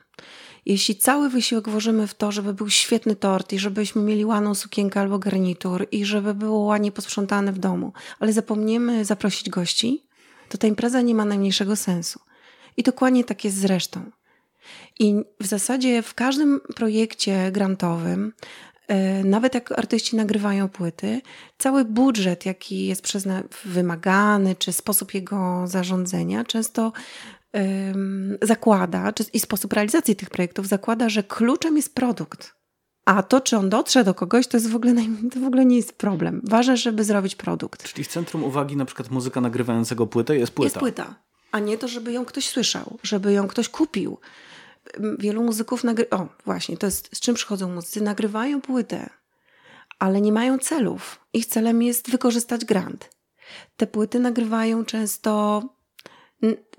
[0.65, 4.99] Jeśli cały wysiłek włożymy w to, żeby był świetny tort i żebyśmy mieli ładną sukienkę
[4.99, 10.07] albo garnitur i żeby było ładnie posprzątane w domu, ale zapomniemy zaprosić gości,
[10.49, 12.19] to ta impreza nie ma najmniejszego sensu.
[12.77, 14.11] I dokładnie tak jest z resztą.
[14.99, 18.33] I w zasadzie w każdym projekcie grantowym,
[18.87, 21.21] e, nawet jak artyści nagrywają płyty,
[21.57, 26.91] cały budżet, jaki jest przezna- wymagany, czy sposób jego zarządzania, często
[28.41, 32.53] zakłada, czy, i sposób realizacji tych projektów zakłada, że kluczem jest produkt.
[33.05, 34.93] A to, czy on dotrze do kogoś, to jest w ogóle,
[35.33, 36.41] to w ogóle nie jest problem.
[36.43, 37.83] Ważne, żeby zrobić produkt.
[37.83, 40.65] Czyli w centrum uwagi na przykład muzyka nagrywającego płytę jest płyta.
[40.65, 41.15] Jest płyta,
[41.51, 44.17] a nie to, żeby ją ktoś słyszał, żeby ją ktoś kupił
[45.19, 46.09] wielu muzyków nagry...
[46.09, 48.01] O, właśnie, to jest z czym przychodzą muzycy.
[48.01, 49.09] Nagrywają płytę,
[49.99, 51.19] ale nie mają celów.
[51.33, 53.09] Ich celem jest wykorzystać grant.
[53.77, 55.61] Te płyty nagrywają często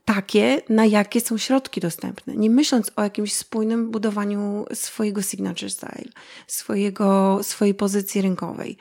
[0.05, 6.13] takie, na jakie są środki dostępne, nie myśląc o jakimś spójnym budowaniu swojego signature style,
[6.47, 8.77] swojego, swojej pozycji rynkowej.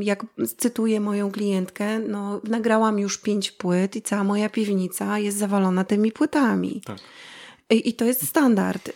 [0.00, 0.26] Jak
[0.58, 6.12] cytuję moją klientkę, no, nagrałam już pięć płyt i cała moja piwnica jest zawalona tymi
[6.12, 6.82] płytami.
[6.84, 6.98] Tak.
[7.70, 8.92] I, I, to jest standard.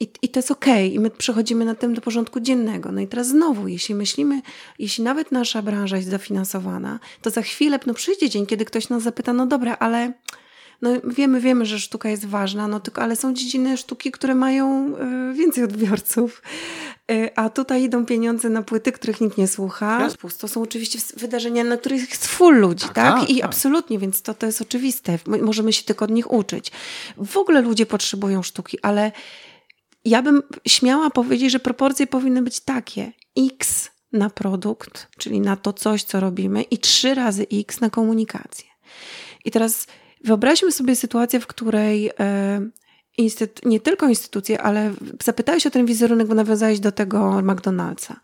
[0.00, 0.94] I, I to jest okej.
[0.94, 2.92] I my przechodzimy na tym do porządku dziennego.
[2.92, 4.42] No i teraz znowu, jeśli myślimy,
[4.78, 9.02] jeśli nawet nasza branża jest zafinansowana, to za chwilę no przyjdzie dzień, kiedy ktoś nas
[9.02, 10.12] zapyta, no dobra, ale
[10.82, 14.94] no wiemy, wiemy, że sztuka jest ważna, no tylko, ale są dziedziny sztuki, które mają
[15.30, 16.42] y, więcej odbiorców.
[17.10, 20.08] Y, a tutaj idą pieniądze na płyty, których nikt nie słucha.
[20.38, 22.94] To są oczywiście wydarzenia, na których jest full ludzi, tak?
[22.94, 23.30] tak?
[23.30, 23.44] I tak.
[23.44, 25.18] absolutnie, więc to, to jest oczywiste.
[25.26, 26.72] Możemy się tylko od nich uczyć.
[27.16, 29.12] W ogóle ludzie potrzebują sztuki, ale
[30.04, 33.12] ja bym śmiała powiedzieć, że proporcje powinny być takie.
[33.36, 38.64] X na produkt, czyli na to coś, co robimy i trzy razy X na komunikację.
[39.44, 39.86] I teraz
[40.24, 42.60] Wyobraźmy sobie sytuację, w której e,
[43.64, 48.14] nie tylko instytucje, ale zapytałeś o ten wizerunek, bo nawiązałeś do tego McDonald'sa.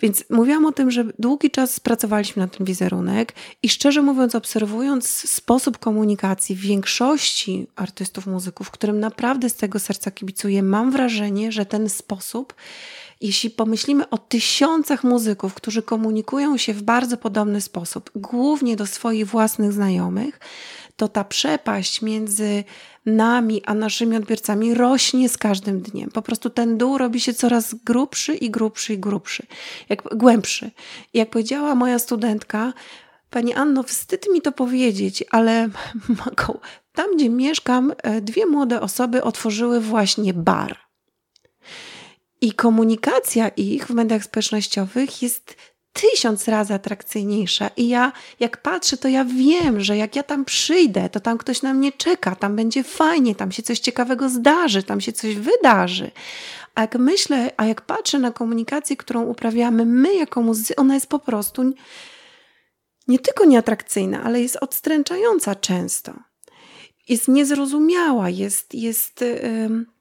[0.00, 5.08] Więc mówiłam o tym, że długi czas pracowaliśmy na ten wizerunek i szczerze mówiąc, obserwując
[5.08, 11.88] sposób komunikacji większości artystów, muzyków, którym naprawdę z tego serca kibicuję, mam wrażenie, że ten
[11.88, 12.54] sposób,
[13.20, 19.26] jeśli pomyślimy o tysiącach muzyków, którzy komunikują się w bardzo podobny sposób, głównie do swoich
[19.26, 20.40] własnych znajomych,
[20.96, 22.64] to ta przepaść między
[23.16, 26.10] nami a naszymi odbiorcami rośnie z każdym dniem.
[26.10, 29.46] Po prostu ten dół robi się coraz grubszy i grubszy i grubszy,
[29.88, 30.70] jak, głębszy.
[31.14, 32.72] Jak powiedziała moja studentka,
[33.30, 35.68] Pani Anno, wstyd mi to powiedzieć, ale
[36.92, 40.78] tam, gdzie mieszkam, e, dwie młode osoby otworzyły właśnie bar.
[42.40, 45.56] I komunikacja ich w mediach społecznościowych jest
[46.00, 47.70] tysiąc razy atrakcyjniejsza.
[47.76, 51.62] I ja, jak patrzę, to ja wiem, że jak ja tam przyjdę, to tam ktoś
[51.62, 56.10] na mnie czeka, tam będzie fajnie, tam się coś ciekawego zdarzy, tam się coś wydarzy.
[56.74, 61.06] A jak myślę, a jak patrzę na komunikację, którą uprawiamy my jako muzycy, ona jest
[61.06, 61.72] po prostu
[63.08, 66.12] nie tylko nieatrakcyjna, ale jest odstręczająca często.
[67.08, 69.97] Jest niezrozumiała, jest, jest yy,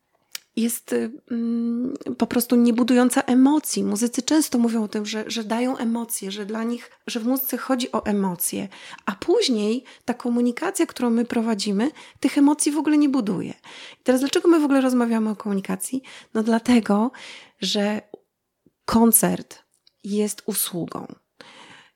[0.58, 0.96] jest
[1.32, 3.84] mm, po prostu niebudująca emocji.
[3.84, 7.58] Muzycy często mówią o tym, że, że dają emocje, że dla nich, że w muzyce
[7.58, 8.67] chodzi o emocje,
[9.06, 13.54] a później ta komunikacja, którą my prowadzimy, tych emocji w ogóle nie buduje.
[14.00, 16.04] I teraz dlaczego my w ogóle rozmawiamy o komunikacji?
[16.34, 17.12] No dlatego,
[17.62, 18.02] że
[18.86, 19.63] koncert
[20.04, 21.08] jest usługą.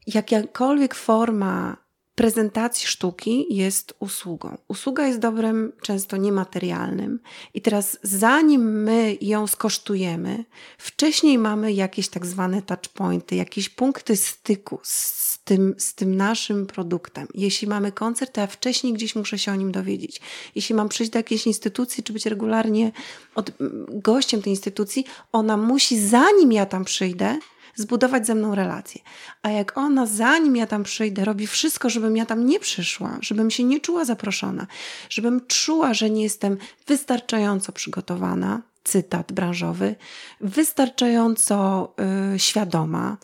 [0.08, 1.78] Jakakolwiek forma
[2.16, 4.58] prezentacji sztuki jest usługą.
[4.68, 7.20] Usługa jest dobrem często niematerialnym
[7.54, 10.46] i teraz zanim my ją skosztujemy,
[10.78, 17.28] wcześniej mamy jakieś tak zwane touchpointy, jakieś punkty styku z tym, z tym naszym produktem.
[17.34, 20.22] Jeśli mamy koncert, to ja wcześniej gdzieś muszę się o nim dowiedzieć.
[20.56, 22.92] Jeśli mam przyjść do jakiejś instytucji, czy być regularnie
[23.36, 23.52] od,
[23.90, 27.40] gościem tej instytucji, ona musi, zanim ja tam przyjdę,
[27.76, 29.02] zbudować ze mną relację.
[29.42, 33.52] A jak ona, zanim ja tam przyjdę, robi wszystko, żebym ja tam nie przyszła, żebym
[33.52, 34.68] się nie czuła zaproszona,
[35.10, 36.58] żebym czuła, że nie jestem
[36.88, 39.96] wystarczająco przygotowana, cytat branżowy,
[40.42, 41.88] wystarczająco
[42.36, 43.18] y, świadoma,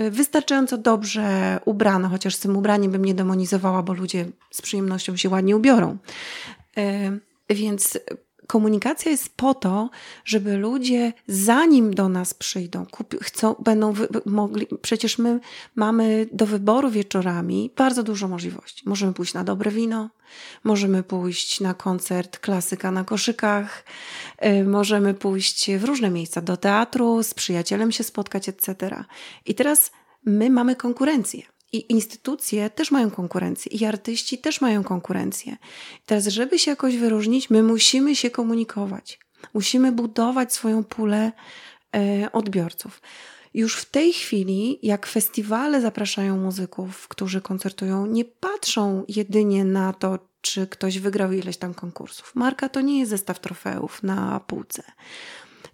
[0.00, 5.16] y, wystarczająco dobrze ubrana, chociaż z tym ubraniem bym nie demonizowała, bo ludzie z przyjemnością
[5.16, 5.98] się ładnie ubiorą.
[6.78, 7.98] Y, więc
[8.46, 9.90] komunikacja jest po to,
[10.24, 12.86] żeby ludzie, zanim do nas przyjdą,
[13.22, 14.66] chcą, będą wy, mogli.
[14.82, 15.40] Przecież my
[15.74, 18.88] mamy do wyboru wieczorami bardzo dużo możliwości.
[18.88, 20.10] Możemy pójść na dobre wino,
[20.64, 23.84] możemy pójść na koncert klasyka na koszykach,
[24.42, 29.04] yy, możemy pójść w różne miejsca, do teatru, z przyjacielem się spotkać, etc.
[29.46, 29.90] I teraz
[30.24, 31.53] my mamy konkurencję.
[31.74, 35.56] I instytucje też mają konkurencję, i artyści też mają konkurencję.
[36.06, 39.18] Teraz, żeby się jakoś wyróżnić, my musimy się komunikować.
[39.54, 41.32] Musimy budować swoją pulę
[41.96, 43.00] e, odbiorców.
[43.54, 50.18] Już w tej chwili, jak festiwale zapraszają muzyków, którzy koncertują, nie patrzą jedynie na to,
[50.40, 52.34] czy ktoś wygrał ileś tam konkursów.
[52.34, 54.82] Marka to nie jest zestaw trofeów na półce,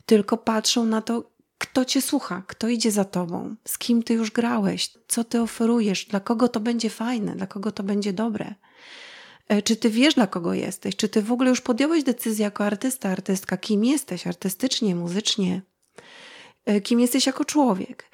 [0.07, 1.31] tylko patrzą na to,
[1.61, 6.05] kto cię słucha, kto idzie za tobą, z kim ty już grałeś, co ty oferujesz,
[6.05, 8.55] dla kogo to będzie fajne, dla kogo to będzie dobre.
[9.49, 10.97] E, czy ty wiesz, dla kogo jesteś?
[10.97, 15.63] Czy ty w ogóle już podjąłeś decyzję jako artysta, artystka, kim jesteś artystycznie, muzycznie?
[16.67, 18.11] E, kim jesteś jako człowiek?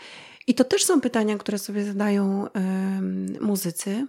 [0.47, 2.47] I to też są pytania, które sobie zadają
[3.41, 4.07] muzycy.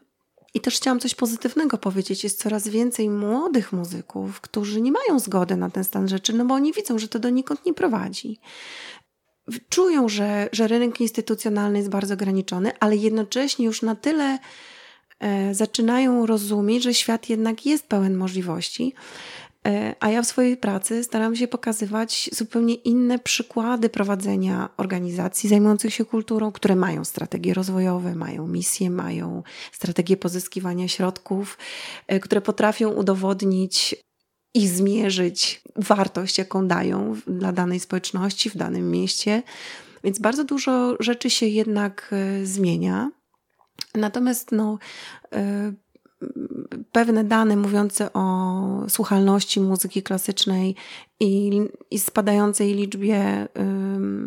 [0.54, 2.24] I też chciałam coś pozytywnego powiedzieć.
[2.24, 6.54] Jest coraz więcej młodych muzyków, którzy nie mają zgody na ten stan rzeczy, no bo
[6.54, 8.40] oni widzą, że to donikąd nie prowadzi
[9.70, 14.40] czują, że, że rynek instytucjonalny jest bardzo ograniczony, ale jednocześnie już na tyle
[15.20, 18.94] e, zaczynają rozumieć, że świat jednak jest pełen możliwości.
[19.68, 25.94] E, a ja w swojej pracy staram się pokazywać zupełnie inne przykłady prowadzenia organizacji zajmujących
[25.94, 31.58] się kulturą, które mają strategie rozwojowe, mają misje, mają strategie pozyskiwania środków,
[32.08, 33.96] e, które potrafią udowodnić
[34.58, 39.44] i zmierzyć wartość, jaką dają dla danej społeczności, w danym mieście.
[40.04, 43.12] Więc bardzo dużo rzeczy się jednak e, zmienia.
[43.96, 44.78] Natomiast no,
[45.34, 45.74] e,
[46.92, 50.76] pewne dane mówiące o słuchalności muzyki klasycznej
[51.20, 53.48] i, i spadającej liczbie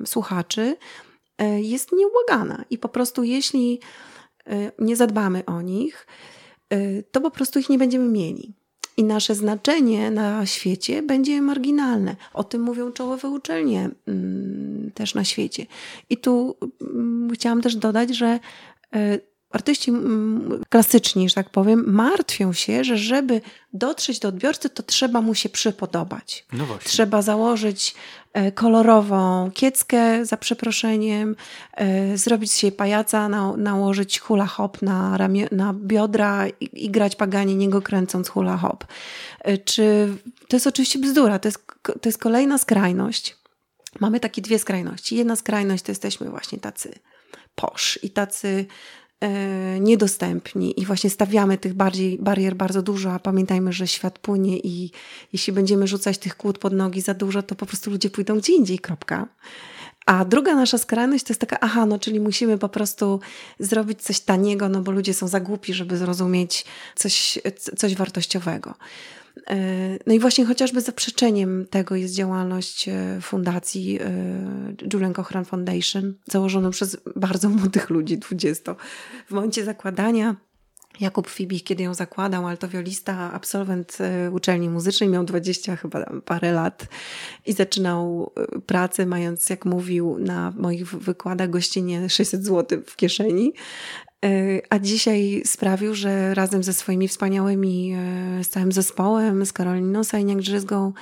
[0.05, 0.77] słuchaczy
[1.39, 2.65] e, jest nieubłagana.
[2.71, 3.81] I po prostu jeśli
[4.79, 6.07] nie zadbamy o nich,
[7.13, 8.60] to po prostu ich nie będziemy mieli
[9.01, 12.17] i nasze znaczenie na świecie będzie marginalne.
[12.35, 15.67] O tym mówią czołowe uczelnie mm, też na świecie.
[16.11, 18.39] I tu mm, chciałam też dodać, że
[18.95, 19.19] e,
[19.51, 23.41] artyści mm, klasyczni, że tak powiem, martwią się, że żeby
[23.73, 26.47] dotrzeć do odbiorcy, to trzeba mu się przypodobać.
[26.53, 27.95] No trzeba założyć
[28.33, 31.37] e, kolorową kieckę, za przeproszeniem,
[31.75, 37.55] e, zrobić się pajaca, nałożyć hula hop na, ramie, na biodra i, i grać paganie,
[37.55, 38.85] niego kręcąc hula hop.
[39.41, 40.09] E, czy
[40.49, 43.37] to jest oczywiście bzdura, to jest, to jest kolejna skrajność.
[44.01, 45.17] Mamy takie dwie skrajności.
[45.17, 46.95] Jedna skrajność to jesteśmy właśnie tacy
[47.55, 48.67] posz i tacy
[49.81, 54.91] niedostępni i właśnie stawiamy tych bardziej barier bardzo dużo, a pamiętajmy, że świat płynie i
[55.33, 58.53] jeśli będziemy rzucać tych kłód pod nogi za dużo, to po prostu ludzie pójdą gdzie
[58.53, 59.29] indziej, kropka.
[60.07, 63.21] A druga nasza skrajność to jest taka, aha, no czyli musimy po prostu
[63.59, 67.39] zrobić coś taniego, no bo ludzie są za głupi, żeby zrozumieć coś,
[67.77, 68.75] coś wartościowego.
[69.51, 74.11] E, no i właśnie chociażby zaprzeczeniem tego jest działalność e, fundacji e,
[74.93, 78.75] Julian Cochran Foundation, założoną przez bardzo młodych ludzi, 20.
[79.27, 80.37] W momencie zakładania
[81.01, 83.99] Jakub Fibich, kiedy ją zakładał, altowiolista, absolwent
[84.33, 86.87] uczelni muzycznej, miał 20 chyba parę lat
[87.47, 88.33] i zaczynał
[88.67, 93.53] pracę, mając, jak mówił, na moich wykładach gościnie 600 zł w kieszeni.
[94.25, 100.01] E, a dzisiaj sprawił, że razem ze swoimi wspaniałymi, e, z całym zespołem, z Karoliną
[100.01, 100.93] Sajniak-Drzyzgą,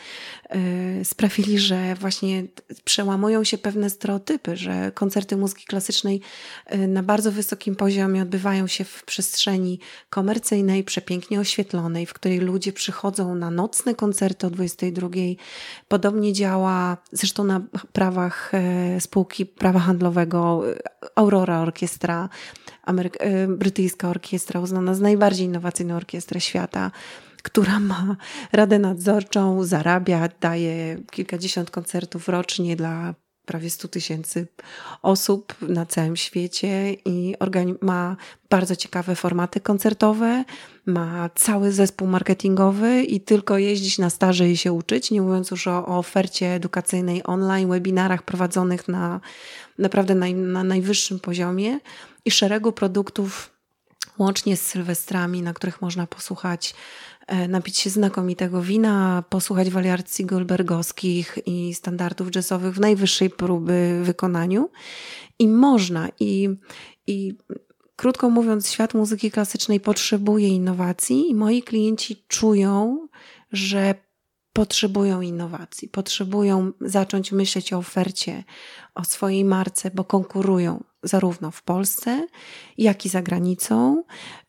[0.48, 2.44] e, sprawili, że właśnie
[2.85, 6.20] przełamują się pewne stereotypy, że koncerty muzyki klasycznej
[6.88, 13.35] na bardzo wysokim poziomie odbywają się w przestrzeni komercyjnej, przepięknie oświetlonej, w której ludzie przychodzą
[13.35, 15.09] na nocne koncerty o 22.
[15.88, 17.61] Podobnie działa zresztą na
[17.92, 18.52] prawach
[18.98, 20.62] spółki prawa handlowego
[21.14, 22.28] Aurora Orkiestra
[22.90, 26.90] Y, brytyjska orkiestra, uznana za najbardziej innowacyjną orkiestrę świata,
[27.42, 28.16] która ma
[28.53, 33.14] radę nadzorczą, zarabia, daje kilkadziesiąt koncertów rocznie dla
[33.48, 34.46] prawie 100 tysięcy
[35.03, 37.35] osób na całym świecie i
[37.81, 38.16] ma
[38.51, 40.44] bardzo ciekawe formaty koncertowe,
[40.87, 45.66] ma cały zespół marketingowy i tylko jeździć na staże i się uczyć, nie mówiąc już
[45.66, 49.20] o, o ofercie edukacyjnej online, webinarach prowadzonych na
[49.79, 51.81] naprawdę naj, na najwyższym poziomie
[52.24, 53.51] i szeregu produktów
[54.18, 56.74] łącznie z sylwestrami, na których można posłuchać
[57.28, 64.70] E, napić się znakomitego wina, posłuchać wariacji goldbergowskich i standardów jazzowych w najwyższej próby wykonaniu.
[65.38, 66.49] I można, i,
[67.07, 67.34] i
[67.97, 73.09] krótko mówiąc, świat muzyki klasycznej potrzebuje innowacji, i moi klienci czują,
[73.53, 73.95] że
[74.53, 78.45] potrzebują innowacji, potrzebują zacząć myśleć o ofercie,
[78.95, 82.26] o swojej marce, bo konkurują zarówno w Polsce,
[82.78, 84.04] jak i za granicą.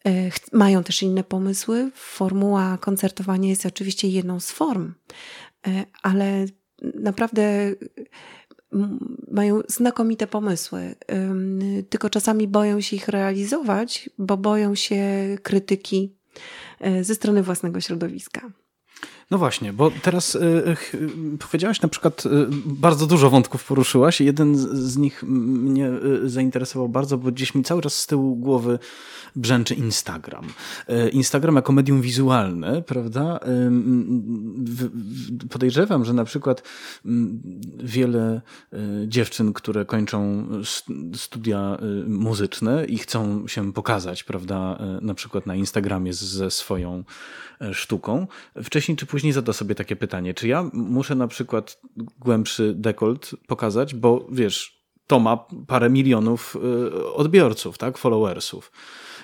[0.05, 0.11] E,
[0.53, 1.91] mają też inne pomysły.
[1.95, 4.93] Formuła koncertowania jest oczywiście jedną z form,
[5.67, 6.45] e, ale
[6.95, 7.73] naprawdę
[9.31, 10.95] mają znakomite pomysły,
[11.89, 15.03] tylko czasami boją się ich realizować, bo boją się
[15.43, 16.15] krytyki
[16.79, 18.51] e, ze strony własnego środowiska.
[19.31, 20.39] No właśnie, bo teraz y,
[20.93, 22.23] y, powiedziałaś na przykład,
[22.65, 25.89] bardzo dużo wątków poruszyłaś i jeden z, nich mnie
[26.23, 28.79] zainteresował bardzo, bo gdzieś mi cały czas z tyłu głowy
[29.35, 30.45] brzęczy Instagram.
[31.11, 33.39] Instagram jako medium wizualne, prawda?
[35.49, 36.63] Podejrzewam, że na przykład
[37.83, 38.41] wiele
[39.07, 40.47] dziewczyn, które kończą
[41.15, 41.77] studia
[42.07, 47.03] muzyczne i chcą się pokazać, prawda, na przykład na Instagramie ze swoją
[47.73, 48.27] sztuką,
[48.63, 51.81] wcześniej czy później zada sobie takie pytanie, czy ja muszę na przykład
[52.19, 58.71] głębszy dekolt pokazać, bo wiesz, to ma parę milionów y, odbiorców, tak, followersów.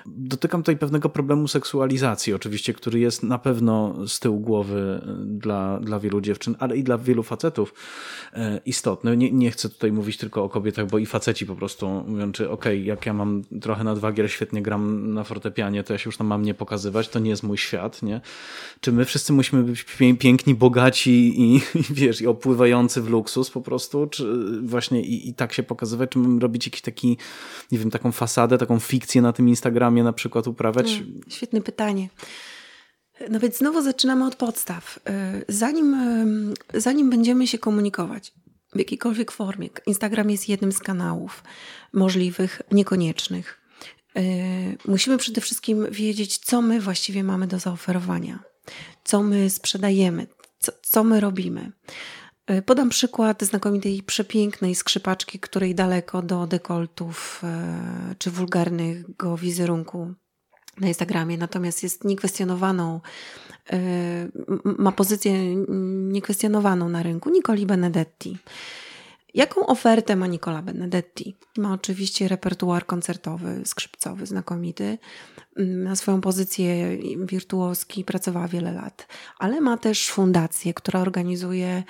[0.08, 5.80] Dotykam tutaj pewnego problemu seksualizacji, oczywiście, który jest na pewno z tyłu głowy e, dla,
[5.80, 7.74] dla wielu dziewczyn, ale i dla wielu facetów
[8.34, 9.18] e, istotny.
[9.18, 12.50] Nie, nie chcę tutaj mówić tylko o kobietach, bo i faceci po prostu mówią, czy
[12.50, 16.18] okej, okay, jak ja mam trochę nadwagi, świetnie gram na fortepianie, to ja się już
[16.18, 18.22] tam mam nie pokazywać, to nie jest mój świat, nie?
[18.80, 19.86] Czy my wszyscy musimy być
[20.20, 21.62] piękni, bogaci i, i
[22.02, 26.20] wiesz, i opływający w luksus po prostu, czy właśnie i, i tak się pokazywać, czy
[26.20, 27.18] mamy robić jakiś taki,
[27.72, 30.88] nie wiem, taką fasadę, taką fikcję na tym Instagramie, na przykład uprawiać?
[30.88, 32.10] Hmm, świetne pytanie.
[33.30, 35.00] No więc znowu zaczynamy od podstaw.
[35.10, 35.94] Y, zanim,
[36.76, 38.34] y, zanim będziemy się komunikować
[38.76, 41.44] w jakiejkolwiek formie, Instagram jest jednym z kanałów
[41.94, 43.62] możliwych, niekoniecznych.
[44.18, 48.44] Y, musimy przede wszystkim wiedzieć, co my właściwie mamy do zaoferowania,
[49.04, 50.28] co my sprzedajemy,
[50.60, 51.72] co, co my robimy.
[52.66, 60.14] Podam przykład znakomitej, przepięknej skrzypaczki, której daleko do dekoltów e, czy wulgarnego wizerunku
[60.80, 63.02] na Instagramie, natomiast jest niekwestionowaną,
[63.74, 63.80] e,
[64.64, 65.56] ma pozycję
[66.12, 67.30] niekwestionowaną na rynku.
[67.30, 68.38] Nicoli Benedetti.
[69.34, 71.36] Jaką ofertę ma Nicola Benedetti?
[71.58, 74.98] Ma oczywiście repertuar koncertowy, skrzypcowy, znakomity.
[75.58, 79.08] Na swoją pozycję wirtuoski pracowała wiele lat,
[79.40, 81.84] ale ma też fundację, która organizuje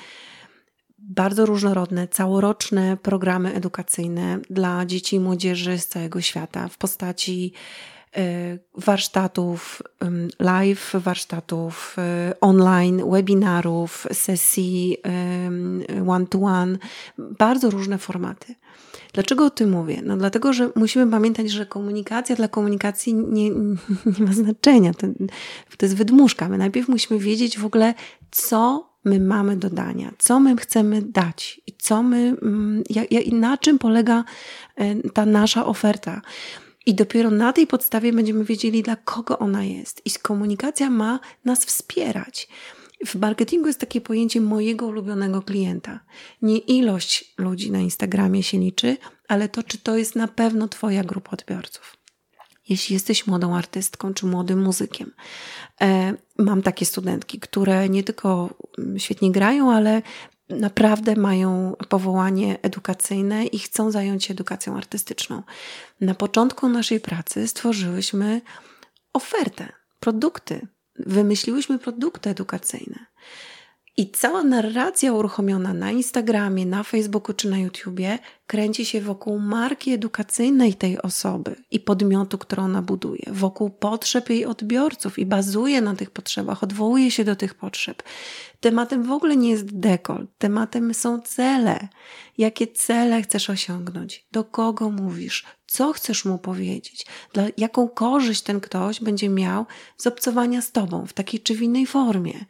[0.98, 7.54] bardzo różnorodne, całoroczne programy edukacyjne dla dzieci i młodzieży z całego świata w postaci
[8.16, 9.82] e, warsztatów
[10.40, 14.98] live, warsztatów e, online, webinarów, sesji
[16.08, 16.78] one-to-one,
[17.18, 18.56] bardzo różne formaty.
[19.14, 20.02] Dlaczego o tym mówię?
[20.04, 23.50] No dlatego, że musimy pamiętać, że komunikacja dla komunikacji nie,
[24.20, 24.94] nie ma znaczenia.
[24.94, 25.08] To,
[25.78, 26.50] to jest wydmuszka.
[26.50, 27.94] My najpierw musimy wiedzieć w ogóle,
[28.32, 33.58] co my mamy do dania, co my chcemy dać i co my, mm, jak, na
[33.58, 34.24] czym polega
[34.76, 36.22] e, ta nasza oferta.
[36.86, 40.02] I dopiero na tej podstawie będziemy wiedzieli, dla kogo ona jest.
[40.06, 42.48] I komunikacja ma nas wspierać.
[43.06, 46.00] W marketingu jest takie pojęcie mojego ulubionego klienta.
[46.42, 48.98] Nie ilość ludzi na Instagramie się liczy,
[49.28, 52.05] ale to, czy to jest na pewno Twoja grupa odbiorców
[52.70, 55.12] jeśli jesteś młodą artystką czy młodym muzykiem.
[55.82, 58.50] E, mam takie studentki, które nie tylko
[58.80, 60.02] mm, świetnie grają, ale
[60.50, 65.44] naprawdę mają powołanie edukacyjne i chcą zająć się edukacją artystyczną.
[66.02, 68.42] Na początku naszej pracy stworzyłyśmy
[69.14, 70.68] ofertę, produkty.
[71.00, 73.06] Wymyśliłyśmy produkty edukacyjne.
[73.98, 79.92] I cała narracja uruchomiona na Instagramie, na Facebooku czy na YouTubie kręci się wokół marki
[79.92, 85.96] edukacyjnej tej osoby i podmiotu, którą ona buduje, wokół potrzeb jej odbiorców i bazuje na
[85.96, 88.04] tych potrzebach, odwołuje się do tych potrzeb.
[88.60, 91.88] Tematem w ogóle nie jest dekol, tematem są cele.
[92.38, 94.26] Jakie cele chcesz osiągnąć?
[94.32, 95.46] Do kogo mówisz?
[95.68, 97.06] Co chcesz mu powiedzieć?
[97.34, 99.66] Dla, jaką korzyść ten ktoś będzie miał
[99.98, 102.46] z obcowania z tobą w takiej czy w innej formie?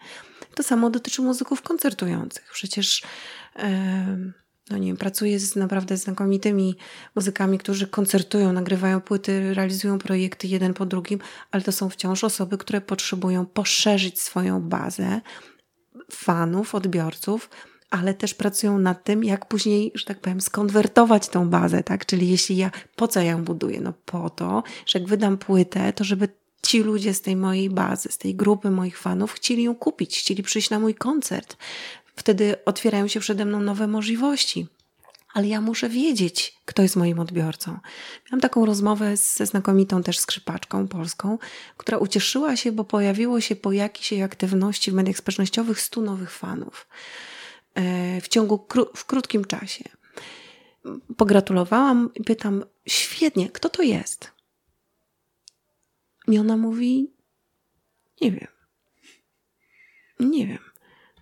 [0.56, 2.50] To samo dotyczy muzyków koncertujących.
[2.54, 3.04] Przecież
[4.70, 6.76] no nie wiem, pracuję z naprawdę znakomitymi
[7.16, 11.20] muzykami, którzy koncertują, nagrywają płyty, realizują projekty jeden po drugim,
[11.52, 15.22] ale to są wciąż osoby, które potrzebują poszerzyć swoją bazę
[16.12, 17.50] fanów, odbiorców,
[17.90, 22.06] ale też pracują nad tym, jak później, że tak powiem, skonwertować tą bazę, tak?
[22.06, 23.82] Czyli jeśli ja, po co ja ją buduję?
[23.82, 26.28] No po to, że jak wydam płytę, to żeby
[26.62, 30.44] ci ludzie z tej mojej bazy, z tej grupy moich fanów chcieli ją kupić, chcieli
[30.44, 31.58] przyjść na mój koncert.
[32.16, 34.68] Wtedy otwierają się przede mną nowe możliwości.
[35.34, 37.80] Ale ja muszę wiedzieć, kto jest moim odbiorcą.
[38.26, 41.38] Miałam taką rozmowę ze znakomitą też skrzypaczką polską,
[41.78, 46.32] która ucieszyła się, bo pojawiło się po jakiejś jej aktywności w mediach społecznościowych stu nowych
[46.32, 46.88] fanów
[47.74, 49.84] e, w ciągu, w krótkim czasie.
[51.18, 54.35] Pogratulowałam i pytam, świetnie, kto to jest?
[56.28, 57.12] I ona mówi,
[58.22, 58.48] nie wiem.
[60.20, 60.60] Nie wiem.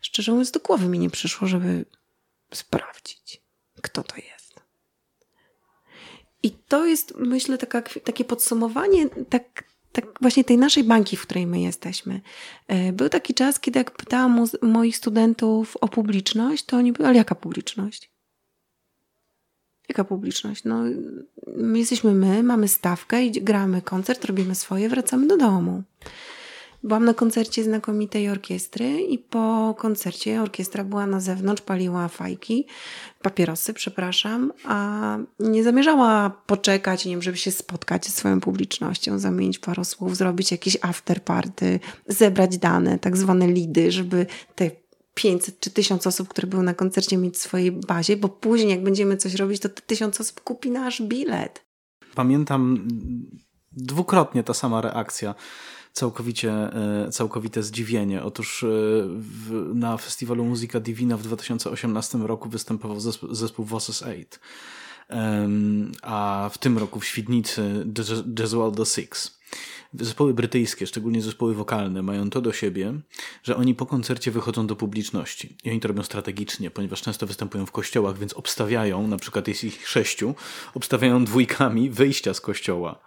[0.02, 1.86] Szczerze mówiąc, do głowy mi nie przyszło, żeby
[2.54, 3.42] sprawdzić,
[3.82, 4.62] kto to jest.
[6.44, 11.48] I to jest, myślę, taka, takie podsumowanie tak, tak właśnie tej naszej bańki, w której
[11.48, 12.22] my jesteśmy.
[12.68, 17.18] E, był taki czas, kiedy jak pytałam moich studentów o publiczność, to oni byli, ale
[17.18, 18.13] jaka publiczność?
[19.90, 20.64] Jaka publiczność?
[20.64, 20.84] No,
[21.56, 25.84] my jesteśmy my, mamy stawkę, gramy koncert, robimy swoje, wracamy do domu.
[26.84, 32.68] Byłam na koncercie znakomitej orkiestry i po koncercie orkiestra była na zewnątrz, paliła fajki,
[33.22, 39.60] papierosy, przepraszam, a nie zamierzała poczekać, nie wiem, żeby się spotkać ze swoją publicznością, zamienić
[39.60, 44.26] parę słów, zrobić jakieś after party, zebrać dane, tak zwane lidy, żeby
[44.56, 44.72] te
[45.14, 48.84] 500 czy 1000 osób, które były na koncercie mieć w swojej bazie, bo później jak
[48.84, 51.66] będziemy coś robić, to te 1000 osób kupi nasz bilet.
[52.16, 52.88] Pamiętam
[53.72, 55.36] dwukrotnie ta sama reakcja
[55.94, 58.24] całkowicie, e, całkowite zdziwienie.
[58.24, 58.68] Otóż e,
[59.08, 64.26] w, na festiwalu Muzyka Divina w 2018 roku występował zespół, zespół Voices 8.
[65.10, 67.86] Um, a w tym roku w Świdnicy
[68.26, 69.40] Gesualdo Six.
[70.00, 72.94] Zespoły brytyjskie, szczególnie zespoły wokalne, mają to do siebie,
[73.44, 75.56] że oni po koncercie wychodzą do publiczności.
[75.64, 79.64] I oni to robią strategicznie, ponieważ często występują w kościołach, więc obstawiają, na przykład jest
[79.64, 80.36] ich sześciu,
[80.74, 83.00] obstawiają dwójkami wyjścia z kościoła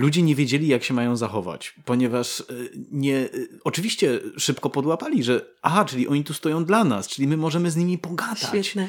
[0.00, 2.44] ludzie nie wiedzieli, jak się mają zachować, ponieważ e,
[2.92, 3.28] nie, e,
[3.64, 7.76] oczywiście szybko podłapali, że aha, czyli oni tu stoją dla nas, czyli my możemy z
[7.76, 8.42] nimi pogadać.
[8.48, 8.88] Świetne.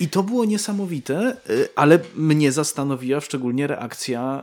[0.00, 1.36] I to było niesamowite, e,
[1.76, 4.42] ale mnie zastanowiła szczególnie reakcja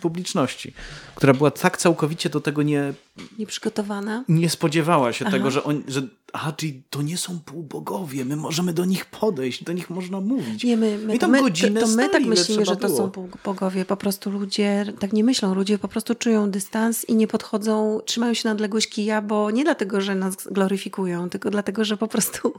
[0.00, 0.72] publiczności,
[1.14, 2.92] która była tak całkowicie do tego nie...
[3.38, 4.24] Nieprzygotowana.
[4.28, 5.36] Nie spodziewała się aha.
[5.36, 6.02] tego, że, on, że
[6.32, 10.64] aha, czyli to nie są półbogowie, my możemy do nich podejść, do nich można mówić.
[10.64, 12.98] Nie, my, my, tam my, godzinę to, to my tak myślimy, że to było.
[12.98, 13.84] są półbogowie.
[13.84, 15.54] Po prostu ludzie tak nie myślą.
[15.54, 19.64] Ludzie po prostu czują dystans i nie podchodzą, trzymają się na odległość kija, bo nie
[19.64, 22.52] dlatego, że nas gloryfikują, tylko dlatego, że po prostu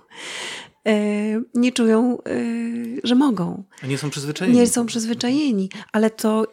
[0.88, 0.94] E,
[1.54, 2.32] nie czują, e,
[3.04, 3.64] że mogą.
[3.84, 4.58] A nie są przyzwyczajeni.
[4.58, 6.48] Nie są przyzwyczajeni, ale to,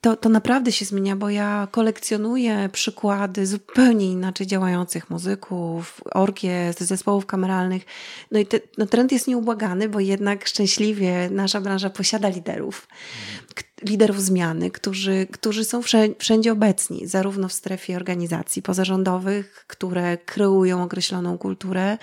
[0.00, 7.26] to, to naprawdę się zmienia, bo ja kolekcjonuję przykłady zupełnie inaczej działających muzyków, orkiestr, zespołów
[7.26, 7.82] kameralnych.
[8.30, 12.88] No i te, no trend jest nieubłagany, bo jednak szczęśliwie nasza branża posiada liderów.
[13.84, 15.80] Liderów zmiany, którzy, którzy są
[16.18, 21.98] wszędzie obecni, zarówno w strefie organizacji pozarządowych, które kreują określoną kulturę,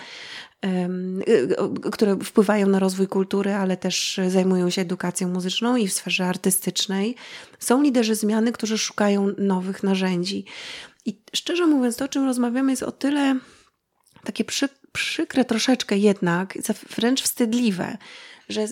[0.65, 6.25] Y, które wpływają na rozwój kultury, ale też zajmują się edukacją muzyczną i w sferze
[6.25, 7.15] artystycznej.
[7.59, 10.45] Są liderzy zmiany, którzy szukają nowych narzędzi.
[11.05, 13.39] I szczerze mówiąc, to o czym rozmawiamy jest o tyle
[14.23, 16.57] takie przy, przykre troszeczkę jednak,
[16.97, 17.97] wręcz wstydliwe,
[18.49, 18.67] że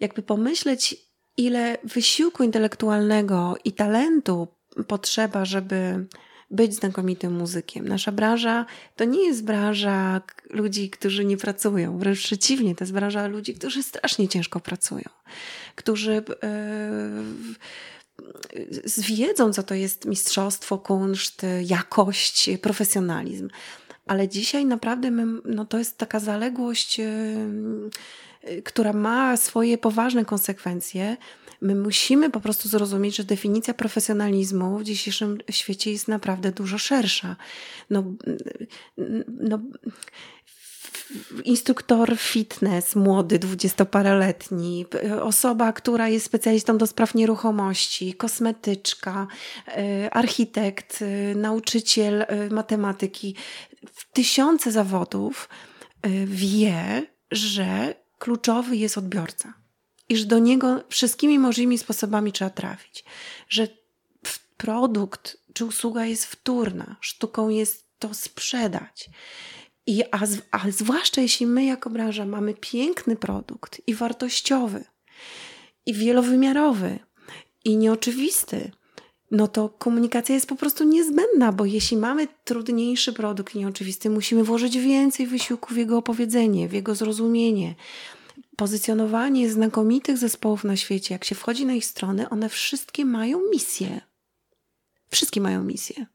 [0.00, 0.96] jakby pomyśleć,
[1.40, 4.48] ile wysiłku intelektualnego i talentu
[4.86, 6.06] potrzeba, żeby
[6.50, 7.88] być znakomitym muzykiem.
[7.88, 8.66] Nasza branża
[8.96, 10.20] to nie jest branża
[10.50, 11.98] ludzi, którzy nie pracują.
[11.98, 15.04] Wręcz przeciwnie, to jest branża ludzi, którzy strasznie ciężko pracują,
[15.74, 16.22] którzy
[18.56, 23.48] yy, wiedzą, co to jest mistrzostwo, kunszt, jakość, profesjonalizm.
[24.06, 27.00] Ale dzisiaj naprawdę my, no to jest taka zaległość,
[28.64, 31.16] która ma swoje poważne konsekwencje.
[31.60, 37.36] My musimy po prostu zrozumieć, że definicja profesjonalizmu w dzisiejszym świecie jest naprawdę dużo szersza.
[37.90, 38.04] No,
[39.28, 39.58] no,
[41.44, 44.86] instruktor fitness, młody, dwudziestoparoletni,
[45.22, 49.26] osoba, która jest specjalistą do spraw nieruchomości, kosmetyczka,
[49.66, 53.34] e, architekt, e, nauczyciel matematyki,
[54.12, 55.48] tysiące zawodów
[56.26, 59.54] wie, że kluczowy jest odbiorca
[60.08, 63.04] i że do niego wszystkimi możliwymi sposobami trzeba trafić.
[63.48, 63.68] Że
[64.56, 69.10] produkt czy usługa jest wtórna, sztuką jest to sprzedać.
[69.86, 70.18] I, a,
[70.50, 74.84] a zwłaszcza jeśli my jako branża mamy piękny produkt i wartościowy,
[75.86, 76.98] i wielowymiarowy,
[77.64, 78.70] i nieoczywisty,
[79.30, 84.78] no to komunikacja jest po prostu niezbędna, bo jeśli mamy trudniejszy produkt nieoczywisty, musimy włożyć
[84.78, 87.74] więcej wysiłku w jego opowiedzenie, w jego zrozumienie.
[88.56, 94.00] Pozycjonowanie znakomitych zespołów na świecie, jak się wchodzi na ich strony, one wszystkie mają misję.
[95.10, 96.06] Wszystkie mają misję.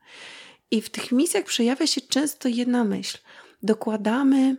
[0.72, 3.18] I w tych misjach przejawia się często jedna myśl.
[3.64, 4.56] Dokładamy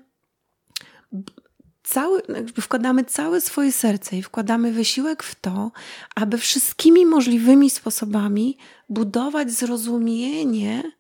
[1.86, 2.22] cały,
[2.60, 5.72] wkładamy całe swoje serce i wkładamy wysiłek w to,
[6.14, 8.58] aby wszystkimi możliwymi sposobami
[8.88, 10.92] budować zrozumienie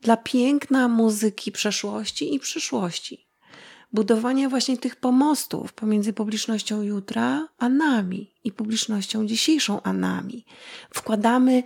[0.00, 3.28] dla piękna muzyki przeszłości i przyszłości.
[3.92, 10.44] Budowania właśnie tych pomostów pomiędzy publicznością jutra a nami i publicznością dzisiejszą a nami.
[10.94, 11.62] Wkładamy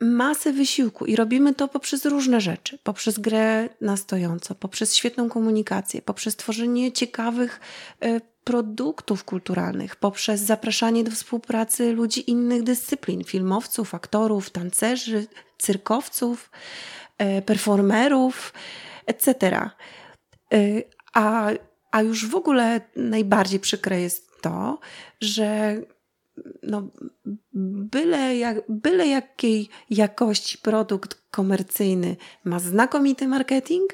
[0.00, 2.78] masę wysiłku i robimy to poprzez różne rzeczy.
[2.82, 7.60] Poprzez grę na stojąco, poprzez świetną komunikację, poprzez tworzenie ciekawych
[8.00, 15.26] e, produktów kulturalnych, poprzez zapraszanie do współpracy ludzi innych dyscyplin, filmowców, aktorów, tancerzy,
[15.58, 16.50] cyrkowców,
[17.18, 18.52] e, performerów,
[19.06, 19.34] etc.
[19.56, 19.70] E,
[21.14, 21.50] a,
[21.90, 24.78] a już w ogóle najbardziej przykre jest to,
[25.20, 25.76] że
[26.62, 26.90] no,
[27.92, 33.90] byle, jak, byle jakiej jakości produkt komercyjny ma znakomity marketing,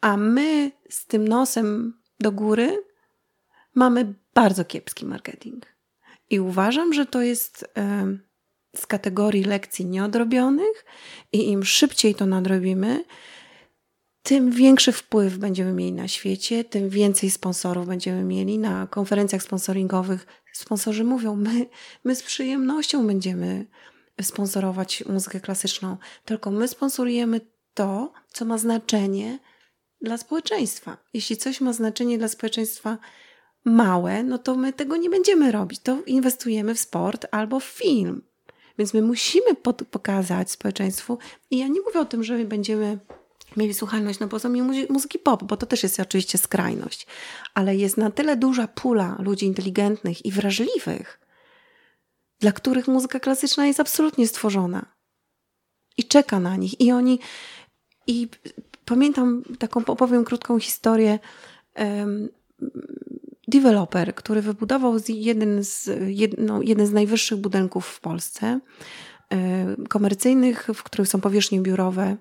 [0.00, 2.84] a my z tym nosem do góry
[3.74, 5.66] mamy bardzo kiepski marketing.
[6.30, 7.74] I uważam, że to jest
[8.76, 10.84] z kategorii lekcji nieodrobionych
[11.32, 13.04] i im szybciej to nadrobimy,
[14.22, 20.26] tym większy wpływ będziemy mieli na świecie, tym więcej sponsorów będziemy mieli na konferencjach sponsoringowych.
[20.52, 21.66] Sponsorzy mówią, my,
[22.04, 23.66] my z przyjemnością będziemy
[24.22, 27.40] sponsorować muzykę klasyczną, tylko my sponsorujemy
[27.74, 29.38] to, co ma znaczenie
[30.00, 30.96] dla społeczeństwa.
[31.14, 32.98] Jeśli coś ma znaczenie dla społeczeństwa
[33.64, 35.80] małe, no to my tego nie będziemy robić.
[35.80, 38.22] To inwestujemy w sport albo w film.
[38.78, 39.54] Więc my musimy
[39.90, 41.18] pokazać społeczeństwu,
[41.50, 42.98] i ja nie mówię o tym, że będziemy
[43.56, 44.48] mieli słuchalność no poza
[44.88, 47.06] muzyki pop, bo to też jest oczywiście skrajność,
[47.54, 51.20] ale jest na tyle duża pula ludzi inteligentnych i wrażliwych,
[52.40, 54.86] dla których muzyka klasyczna jest absolutnie stworzona
[55.96, 56.80] i czeka na nich.
[56.80, 57.18] I oni
[58.06, 58.28] i
[58.84, 61.18] pamiętam taką opowiem krótką historię
[61.76, 62.28] um,
[63.48, 68.60] deweloper, który wybudował jeden z, jedno, jeden z najwyższych budynków w Polsce,
[69.88, 72.16] komercyjnych, w których są powierzchnie biurowe,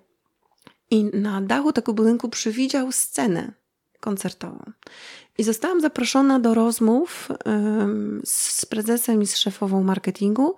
[0.91, 3.51] i na dachu tego budynku przewidział scenę
[3.99, 4.71] koncertową.
[5.37, 7.29] I zostałam zaproszona do rozmów
[8.25, 10.55] z prezesem i z szefową marketingu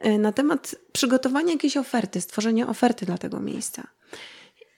[0.00, 3.86] e, na temat przygotowania jakiejś oferty, stworzenia oferty dla tego miejsca.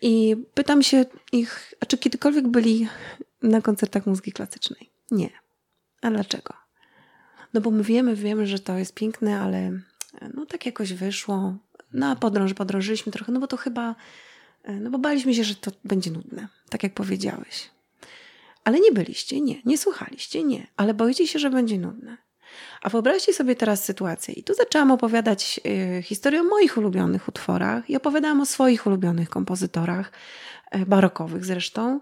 [0.03, 2.89] I pytam się ich, czy kiedykolwiek byli
[3.43, 4.91] na koncertach muzyki klasycznej?
[5.11, 5.31] Nie.
[6.03, 6.55] A dlaczego?
[7.55, 9.73] No bo my wiemy, wiemy, że to jest piękne, ale
[10.35, 11.55] no tak jakoś wyszło.
[11.93, 13.95] No a podrąż, podrążyliśmy trochę, no bo to chyba E,
[14.69, 17.71] no bo baliśmy się, że to będzie nudne, tak jak powiedziałeś.
[18.65, 22.17] Ale nie byliście, nie, nie słuchaliście, nie, ale boicie się, że będzie nudne.
[22.83, 24.35] A wyobraźcie sobie teraz sytuację.
[24.35, 25.61] I tu zaczęłam opowiadać
[25.99, 30.13] y, historię o moich ulubionych utworach i opowiadałam o swoich ulubionych kompozytorach,
[30.75, 32.01] y, barokowych zresztą.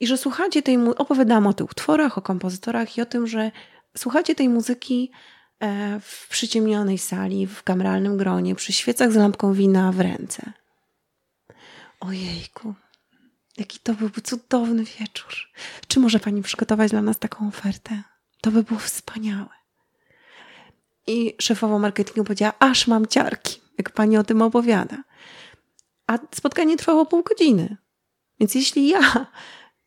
[0.00, 3.50] I że słuchacie tej opowiadałam o tych utworach, o kompozytorach i o tym, że
[3.96, 5.10] słuchacie tej muzyki
[5.62, 5.66] y,
[6.00, 10.52] w przyciemnionej sali, w kameralnym gronie, przy świecach z lampką wina w ręce.
[12.00, 12.74] Ojejku,
[13.56, 15.32] jaki to byłby cudowny wieczór.
[15.88, 18.02] Czy może pani przygotować dla nas taką ofertę?
[18.40, 19.48] To by było wspaniałe.
[21.06, 24.96] I szefowa marketingu powiedziała, aż mam ciarki, jak pani o tym opowiada.
[26.06, 27.76] A spotkanie trwało pół godziny.
[28.40, 29.26] Więc jeśli ja,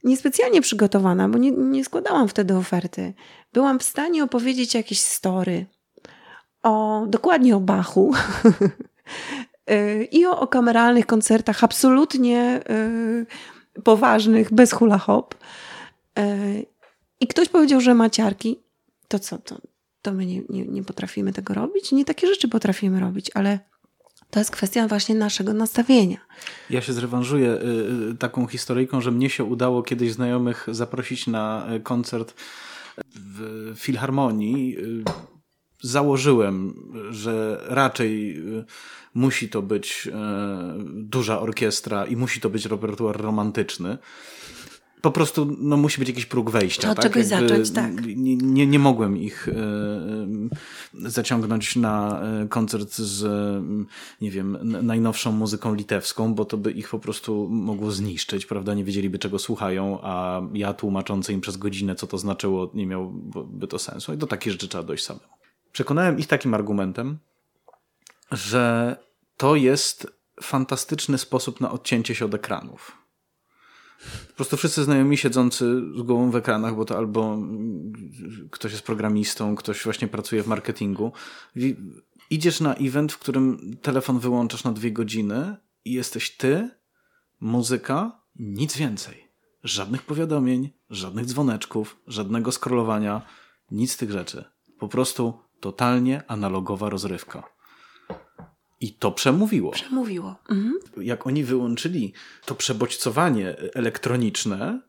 [0.04, 3.14] niespecjalnie przygotowana, bo nie, nie składałam wtedy oferty,
[3.54, 5.66] byłam w stanie opowiedzieć jakieś story
[6.64, 8.14] o, dokładnie o Bachu,
[10.12, 15.36] i o, o kameralnych koncertach absolutnie y, poważnych, bez hula hop.
[16.20, 16.66] Y,
[17.20, 18.60] I ktoś powiedział, że ma ciarki.
[19.08, 19.38] To co?
[19.38, 19.62] To,
[20.02, 21.92] to my nie, nie, nie potrafimy tego robić?
[21.92, 23.60] Nie takie rzeczy potrafimy robić, ale
[24.30, 26.18] to jest kwestia właśnie naszego nastawienia.
[26.70, 27.60] Ja się zrewanżuję
[28.20, 32.34] taką historyjką, że mnie się udało kiedyś znajomych zaprosić na koncert
[33.16, 34.78] w Filharmonii.
[35.82, 36.74] Założyłem,
[37.10, 38.44] że raczej
[39.14, 43.98] musi to być e, duża orkiestra i musi to być repertuar romantyczny.
[45.02, 46.82] po prostu no, musi być jakiś próg wejścia.
[46.82, 47.04] Trzeba tak?
[47.04, 48.06] czegoś Jakby zacząć, tak.
[48.16, 53.24] Nie, nie, mogłem ich e, zaciągnąć na e, koncert z,
[54.22, 58.74] nie wiem, najnowszą muzyką litewską, bo to by ich po prostu mogło zniszczyć, prawda?
[58.74, 63.68] Nie wiedzieliby, czego słuchają, a ja tłumaczący im przez godzinę, co to znaczyło, nie miałby
[63.68, 64.14] to sensu.
[64.14, 65.28] I do takich rzeczy trzeba dojść samemu.
[65.72, 67.18] Przekonałem ich takim argumentem,
[68.32, 68.96] że
[69.38, 70.08] to jest
[70.42, 72.98] fantastyczny sposób na odcięcie się od ekranów.
[74.28, 77.38] Po prostu wszyscy znajomi siedzący z głową w ekranach, bo to albo
[78.52, 81.12] ktoś jest programistą, ktoś właśnie pracuje w marketingu.
[82.30, 85.56] Idziesz na event, w którym telefon wyłączasz na dwie godziny
[85.86, 86.70] i jesteś ty,
[87.40, 89.28] muzyka, nic więcej.
[89.64, 93.22] Żadnych powiadomień, żadnych dzwoneczków, żadnego scrollowania,
[93.72, 94.44] nic z tych rzeczy.
[94.80, 97.44] Po prostu totalnie analogowa rozrywka.
[98.82, 99.72] I to przemówiło.
[99.72, 100.36] Przemówiło.
[100.50, 100.80] Mhm.
[100.98, 102.14] Jak oni wyłączyli
[102.46, 104.82] to przebodźcowanie elektroniczne,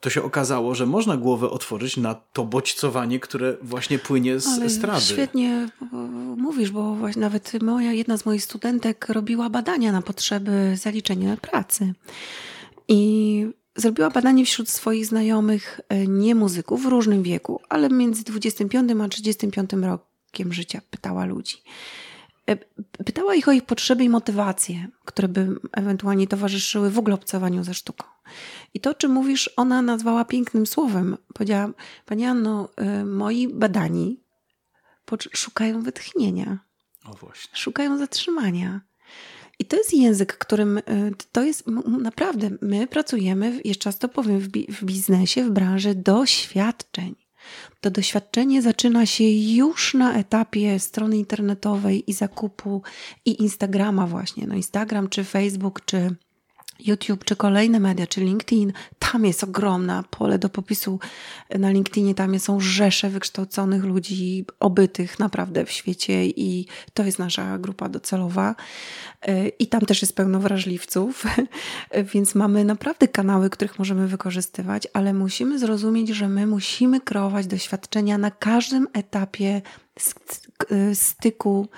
[0.00, 4.64] to się okazało, że można głowę otworzyć na to bodźcowanie, które właśnie płynie z Ale
[4.64, 5.00] estrady.
[5.00, 5.68] Świetnie
[6.36, 11.94] mówisz, bo właśnie nawet moja, jedna z moich studentek robiła badania na potrzeby zaliczenia pracy.
[12.88, 13.46] I
[13.76, 19.08] zrobiła badanie wśród swoich znajomych e, nie muzyków w różnym wieku, ale między 25 a
[19.08, 21.56] 35 rokiem życia pytała ludzi.
[22.50, 22.56] E,
[23.04, 27.74] pytała ich o ich potrzeby i motywacje, które by ewentualnie towarzyszyły w ogóle obcowaniu ze
[27.74, 28.06] sztuką.
[28.74, 31.16] I to, czy mówisz, ona nazwała pięknym słowem.
[31.34, 31.68] Powiedziała,
[32.04, 34.20] Pani Anno, e, moi badani
[35.34, 36.58] szukają wytchnienia.
[37.04, 37.56] O właśnie.
[37.56, 38.80] Szukają zatrzymania.
[39.58, 40.82] I to jest język, którym e,
[41.32, 47.25] to jest naprawdę, my pracujemy, jeszcze raz to powiem, w biznesie, w branży doświadczeń
[47.80, 52.82] to doświadczenie zaczyna się już na etapie strony internetowej i zakupu
[53.24, 54.46] i Instagrama właśnie.
[54.46, 56.16] No Instagram czy Facebook czy
[56.86, 60.98] YouTube czy kolejne media, czy LinkedIn, tam jest ogromne pole do popisu.
[61.58, 67.58] Na LinkedInie tam są rzesze wykształconych ludzi, obytych naprawdę w świecie i to jest nasza
[67.58, 68.54] grupa docelowa.
[69.58, 71.24] I tam też jest pełno wrażliwców,
[72.12, 78.18] więc mamy naprawdę kanały, których możemy wykorzystywać, ale musimy zrozumieć, że my musimy kreować doświadczenia
[78.18, 79.62] na każdym etapie
[80.94, 81.68] styku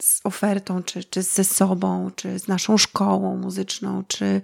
[0.00, 4.42] z ofertą, czy, czy ze sobą, czy z naszą szkołą muzyczną, czy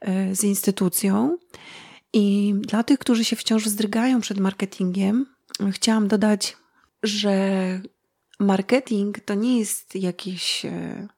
[0.00, 1.38] e, z instytucją.
[2.12, 5.26] I dla tych, którzy się wciąż wzdrygają przed marketingiem,
[5.70, 6.56] chciałam dodać,
[7.02, 7.40] że
[8.40, 11.08] marketing to nie jest jakiś e,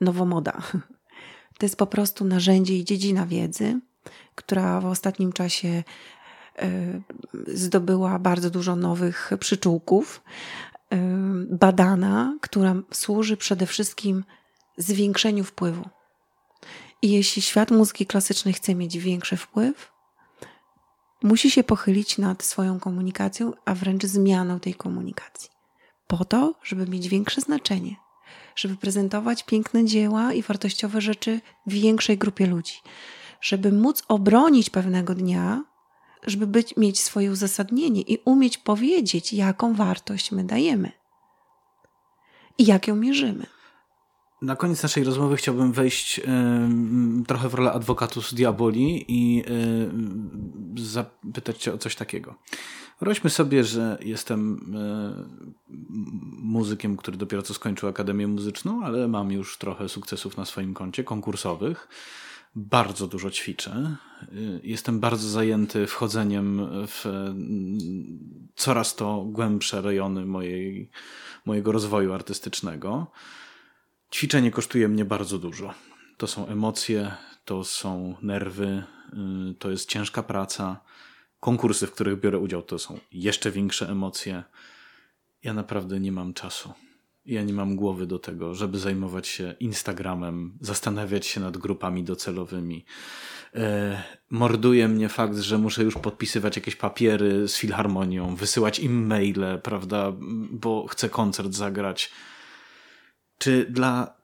[0.00, 0.62] nowomoda.
[1.58, 3.80] To jest po prostu narzędzie i dziedzina wiedzy,
[4.34, 5.82] która w ostatnim czasie
[6.58, 7.00] e,
[7.46, 10.22] zdobyła bardzo dużo nowych przyczółków,
[11.50, 14.24] badana, która służy przede wszystkim
[14.76, 15.88] zwiększeniu wpływu.
[17.02, 19.92] I jeśli świat muzyki klasycznej chce mieć większy wpływ,
[21.22, 25.50] musi się pochylić nad swoją komunikacją, a wręcz zmianą tej komunikacji.
[26.06, 27.96] Po to, żeby mieć większe znaczenie,
[28.56, 32.74] żeby prezentować piękne dzieła i wartościowe rzeczy większej grupie ludzi,
[33.40, 35.64] żeby móc obronić pewnego dnia
[36.26, 40.92] żeby być, mieć swoje uzasadnienie i umieć powiedzieć, jaką wartość my dajemy
[42.58, 43.46] i jak ją mierzymy.
[44.42, 46.22] Na koniec naszej rozmowy chciałbym wejść y,
[47.26, 49.44] trochę w rolę adwokatu z diaboli i
[50.78, 52.34] y, zapytać Cię o coś takiego.
[53.00, 55.74] Wyobraźmy sobie, że jestem y,
[56.42, 61.04] muzykiem, który dopiero co skończył Akademię Muzyczną, ale mam już trochę sukcesów na swoim koncie
[61.04, 61.88] konkursowych
[62.54, 63.96] bardzo dużo ćwiczę.
[64.62, 67.04] Jestem bardzo zajęty wchodzeniem w
[68.56, 70.90] coraz to głębsze rejony mojej,
[71.44, 73.06] mojego rozwoju artystycznego.
[74.12, 75.74] Ćwiczenie kosztuje mnie bardzo dużo.
[76.16, 78.82] To są emocje, to są nerwy,
[79.58, 80.80] to jest ciężka praca.
[81.40, 84.44] Konkursy, w których biorę udział, to są jeszcze większe emocje.
[85.42, 86.72] Ja naprawdę nie mam czasu
[87.30, 92.84] ja nie mam głowy do tego, żeby zajmować się Instagramem, zastanawiać się nad grupami docelowymi.
[93.54, 99.60] E, morduje mnie fakt, że muszę już podpisywać jakieś papiery z filharmonią, wysyłać im maile,
[99.62, 100.12] prawda,
[100.50, 102.10] bo chcę koncert zagrać.
[103.38, 104.20] Czy dla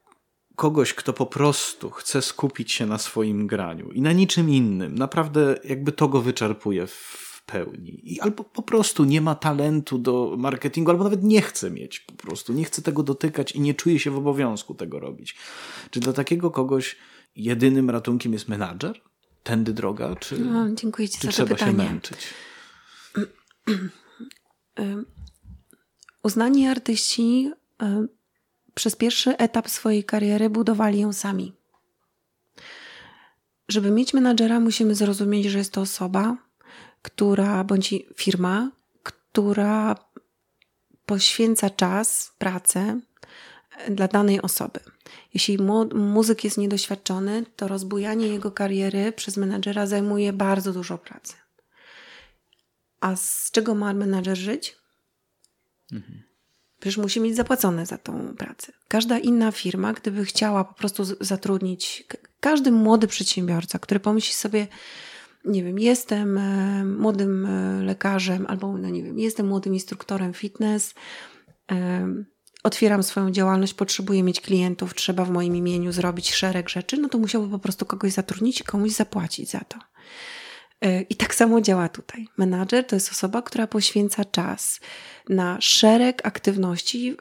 [0.56, 5.58] kogoś, kto po prostu chce skupić się na swoim graniu i na niczym innym, naprawdę
[5.64, 8.12] jakby to go wyczerpuje w pełni.
[8.12, 12.12] I albo po prostu nie ma talentu do marketingu, albo nawet nie chce mieć po
[12.12, 15.36] prostu, nie chce tego dotykać i nie czuje się w obowiązku tego robić.
[15.90, 16.96] Czy dla takiego kogoś
[17.36, 19.00] jedynym ratunkiem jest menadżer?
[19.42, 20.16] Tędy droga?
[20.16, 21.72] Czy, no, dziękuję Ci czy za trzeba pytanie.
[21.72, 22.18] się męczyć?
[26.22, 27.50] Uznani artyści
[28.74, 31.52] przez pierwszy etap swojej kariery budowali ją sami.
[33.68, 36.36] żeby mieć menadżera, musimy zrozumieć, że jest to osoba,
[37.06, 38.70] która bądź firma,
[39.02, 39.96] która
[41.06, 43.00] poświęca czas, pracę
[43.90, 44.80] dla danej osoby.
[45.34, 45.58] Jeśli
[45.94, 51.34] muzyk jest niedoświadczony, to rozbujanie jego kariery przez menadżera zajmuje bardzo dużo pracy.
[53.00, 54.76] A z czego ma menadżer żyć?
[55.92, 56.22] Mhm.
[56.80, 58.72] Przecież musi mieć zapłacone za tą pracę.
[58.88, 62.06] Każda inna firma, gdyby chciała po prostu zatrudnić,
[62.40, 64.66] każdy młody przedsiębiorca, który pomyśli sobie,
[65.46, 70.94] nie wiem, jestem e, młodym e, lekarzem albo, no nie wiem, jestem młodym instruktorem fitness,
[71.72, 72.08] e,
[72.62, 77.18] otwieram swoją działalność, potrzebuję mieć klientów, trzeba w moim imieniu zrobić szereg rzeczy, no to
[77.18, 79.78] musiałby po prostu kogoś zatrudnić i komuś zapłacić za to.
[80.80, 82.26] E, I tak samo działa tutaj.
[82.36, 84.80] Menadżer to jest osoba, która poświęca czas
[85.28, 87.16] na szereg aktywności,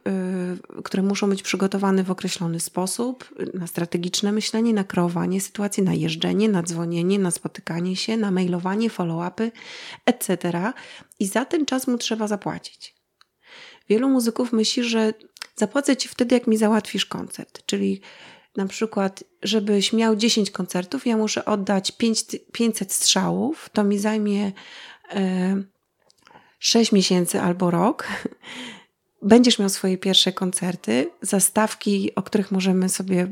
[0.78, 5.94] e, które muszą być przygotowane w określony sposób, na strategiczne myślenie, na kreowanie sytuacji, na
[5.94, 9.52] jeżdżenie, na dzwonienie, na spotykanie się, na mailowanie, follow-upy,
[10.06, 10.74] etc.
[11.20, 12.96] I za ten czas mu trzeba zapłacić.
[13.90, 15.14] Wielu muzyków myśli, że
[15.56, 18.02] zapłacę ci wtedy, jak mi załatwisz koncert, czyli
[18.58, 24.52] na przykład, żebyś miał 10 koncertów, ja muszę oddać 5, 500 strzałów, to mi zajmie
[25.12, 25.64] e,
[26.60, 28.08] 6 miesięcy albo rok.
[29.22, 33.28] Będziesz miał swoje pierwsze koncerty, zastawki, o których możemy sobie,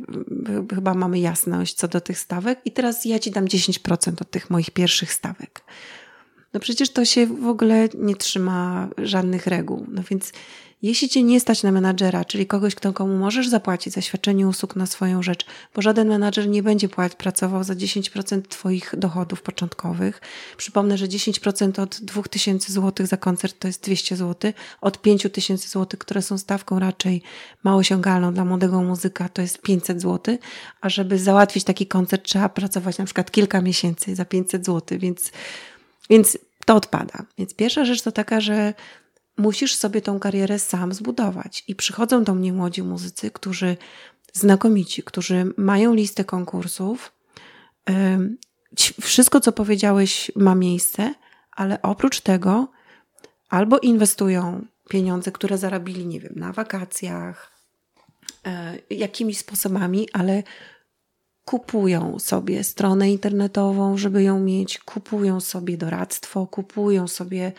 [0.75, 4.49] chyba mamy jasność co do tych stawek, i teraz ja ci dam 10% od tych
[4.49, 5.61] moich pierwszych stawek.
[6.53, 9.85] No przecież to się w ogóle nie trzyma żadnych reguł.
[9.89, 10.31] No więc
[10.83, 14.75] jeśli cię nie stać na menadżera, czyli kogoś, kto komu możesz zapłacić za świadczenie usług
[14.75, 20.21] na swoją rzecz, bo żaden menadżer nie będzie pracował za 10% twoich dochodów początkowych.
[20.57, 25.99] Przypomnę, że 10% od 2000 zł za koncert to jest 200 zł, od 5000 zł,
[25.99, 27.21] które są stawką raczej
[27.63, 30.37] mało osiągalną dla młodego muzyka, to jest 500 zł,
[30.81, 35.31] a żeby załatwić taki koncert trzeba pracować na przykład kilka miesięcy za 500 zł, więc,
[36.09, 37.25] więc to odpada.
[37.37, 38.73] Więc pierwsza rzecz to taka, że
[39.37, 41.63] musisz sobie tą karierę sam zbudować.
[41.67, 43.77] I przychodzą do mnie młodzi muzycy, którzy
[44.33, 47.11] znakomici, którzy mają listę konkursów.
[49.01, 51.13] Wszystko, co powiedziałeś, ma miejsce,
[51.51, 52.67] ale oprócz tego
[53.49, 57.51] albo inwestują pieniądze, które zarobili, nie wiem, na wakacjach,
[58.45, 60.43] e, jakimiś sposobami, ale
[61.45, 67.51] kupują sobie stronę internetową, żeby ją mieć, kupują sobie doradztwo, kupują sobie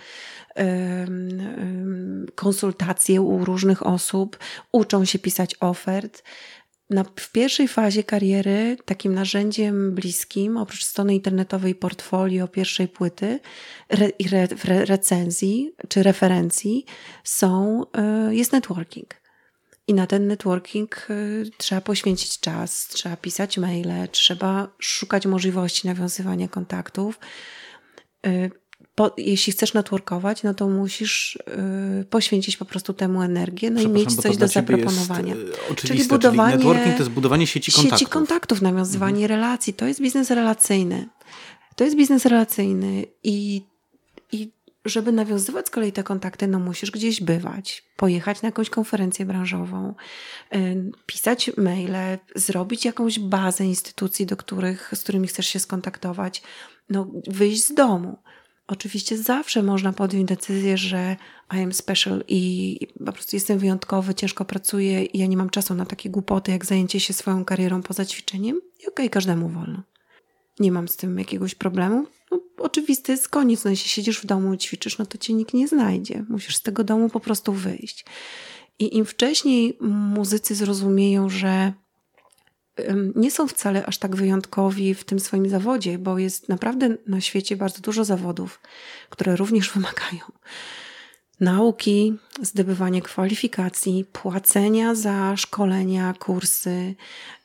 [2.34, 4.38] konsultacje u różnych osób,
[4.72, 6.22] uczą się pisać ofert.
[6.90, 13.40] Na, w pierwszej fazie kariery takim narzędziem bliskim, oprócz strony internetowej portfolio pierwszej płyty
[13.88, 14.08] re,
[14.64, 16.84] re, recenzji czy referencji,
[17.24, 17.82] są,
[18.28, 19.23] y, jest networking.
[19.88, 26.48] I na ten networking y, trzeba poświęcić czas, trzeba pisać maile, trzeba szukać możliwości nawiązywania
[26.48, 27.18] kontaktów.
[28.26, 28.50] Y,
[28.94, 31.38] po, jeśli chcesz networkować, no to musisz
[32.00, 35.34] y, poświęcić po prostu temu energię, no i mieć coś do zaproponowania.
[35.34, 36.52] Jest, czyli budowanie.
[36.52, 37.98] Czyli networking to jest budowanie sieci kontaktów.
[37.98, 39.40] Sieci kontaktów, nawiązywanie mhm.
[39.40, 39.74] relacji.
[39.74, 41.08] To jest biznes relacyjny.
[41.76, 43.62] To jest biznes relacyjny i
[44.84, 49.94] żeby nawiązywać z kolei te kontakty, no musisz gdzieś bywać, pojechać na jakąś konferencję branżową,
[51.06, 56.42] pisać maile, zrobić jakąś bazę instytucji, do których, z którymi chcesz się skontaktować,
[56.90, 58.18] no wyjść z domu.
[58.66, 61.16] Oczywiście zawsze można podjąć decyzję, że
[61.54, 65.74] I am special i po prostu jestem wyjątkowy, ciężko pracuję i ja nie mam czasu
[65.74, 68.56] na takie głupoty, jak zajęcie się swoją karierą poza ćwiczeniem.
[68.56, 69.82] I okej, okay, każdemu wolno.
[70.58, 72.06] Nie mam z tym jakiegoś problemu.
[72.30, 73.64] No, oczywisty jest koniec.
[73.64, 76.24] No, jeśli siedzisz w domu i ćwiczysz, no to cię nikt nie znajdzie.
[76.28, 78.04] Musisz z tego domu po prostu wyjść.
[78.78, 81.72] I im wcześniej muzycy zrozumieją, że
[83.14, 87.56] nie są wcale aż tak wyjątkowi w tym swoim zawodzie, bo jest naprawdę na świecie
[87.56, 88.60] bardzo dużo zawodów,
[89.10, 90.22] które również wymagają
[91.40, 96.94] nauki, zdobywania kwalifikacji, płacenia za szkolenia, kursy,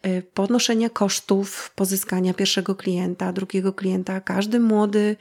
[0.05, 4.21] y, podnoszenia kosztów pozyskania pierwszego klienta, drugiego klienta.
[4.21, 5.15] Każdy młody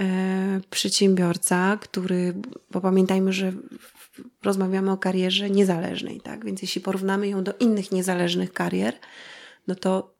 [0.00, 0.04] y,
[0.70, 2.34] przedsiębiorca, który,
[2.70, 3.52] bo pamiętajmy, że
[4.42, 6.44] rozmawiamy o karierze niezależnej, tak?
[6.44, 8.94] Więc jeśli porównamy ją do innych niezależnych karier,
[9.66, 10.14] no to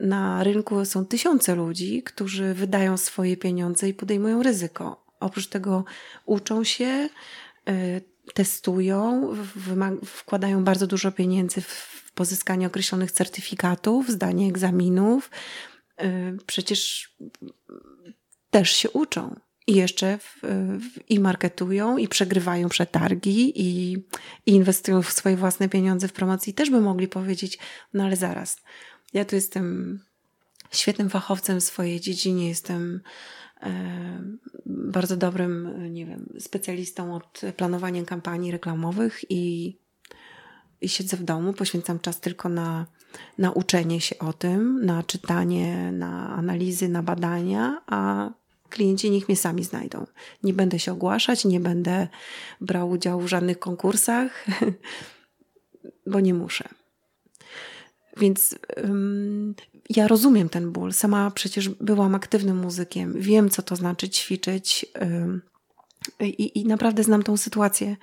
[0.00, 5.09] na rynku są tysiące ludzi, którzy wydają swoje pieniądze i podejmują ryzyko.
[5.20, 5.84] Oprócz tego
[6.24, 7.08] uczą się,
[7.68, 8.02] y,
[8.34, 9.34] testują,
[10.04, 15.30] wkładają bardzo dużo pieniędzy w pozyskanie określonych certyfikatów, zdanie egzaminów.
[16.02, 17.10] Y, przecież
[18.50, 19.40] też się uczą.
[19.66, 20.38] I jeszcze w,
[20.78, 23.92] w, i marketują, i przegrywają przetargi, i,
[24.46, 26.54] i inwestują w swoje własne pieniądze w promocji.
[26.54, 27.58] Też by mogli powiedzieć,
[27.94, 28.56] no ale zaraz,
[29.12, 29.98] ja tu jestem
[30.72, 33.00] świetnym fachowcem w swojej dziedzinie, jestem e,
[34.66, 39.76] bardzo dobrym, nie wiem, specjalistą od planowania kampanii reklamowych i,
[40.80, 42.86] i siedzę w domu, poświęcam czas tylko na,
[43.38, 48.30] na uczenie się o tym, na czytanie, na analizy, na badania, a
[48.70, 50.06] klienci niech mnie sami znajdą.
[50.42, 52.08] Nie będę się ogłaszać, nie będę
[52.60, 54.46] brał udziału w żadnych konkursach,
[56.12, 56.68] bo nie muszę.
[58.16, 58.58] Więc
[59.96, 60.92] ja rozumiem ten ból.
[60.92, 63.12] Sama przecież byłam aktywnym muzykiem.
[63.16, 64.86] Wiem, co to znaczy ćwiczyć
[66.20, 67.96] i, i naprawdę znam tą sytuację.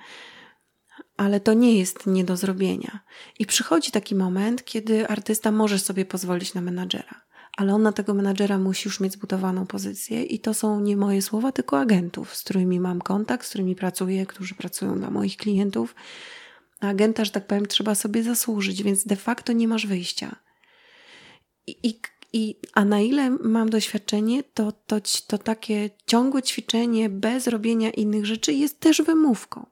[1.16, 3.00] Ale to nie jest nie do zrobienia.
[3.38, 7.28] I przychodzi taki moment, kiedy artysta może sobie pozwolić na menadżera
[7.58, 11.22] ale on na tego menadżera musi już mieć zbudowaną pozycję i to są nie moje
[11.22, 15.94] słowa, tylko agentów, z którymi mam kontakt, z którymi pracuję, którzy pracują dla moich klientów.
[16.80, 20.36] Agenta, że tak powiem, trzeba sobie zasłużyć, więc de facto nie masz wyjścia.
[21.82, 22.00] I,
[22.32, 24.96] i, a na ile mam doświadczenie, to, to,
[25.26, 29.66] to takie ciągłe ćwiczenie bez robienia innych rzeczy jest też wymówką.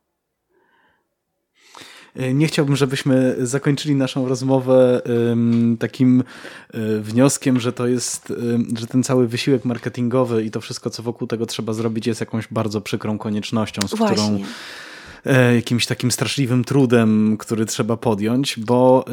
[2.16, 5.02] E, nie chciałbym, żebyśmy zakończyli naszą rozmowę
[5.78, 6.24] takim
[6.74, 8.32] e, wnioskiem, że to jest,
[8.78, 12.48] że ten cały wysiłek marketingowy i to wszystko, co wokół tego trzeba zrobić, jest jakąś
[12.50, 14.16] bardzo przykrą koniecznością, z Właśnie.
[14.16, 14.44] którą
[15.54, 19.04] jakimś takim straszliwym trudem, który trzeba podjąć, bo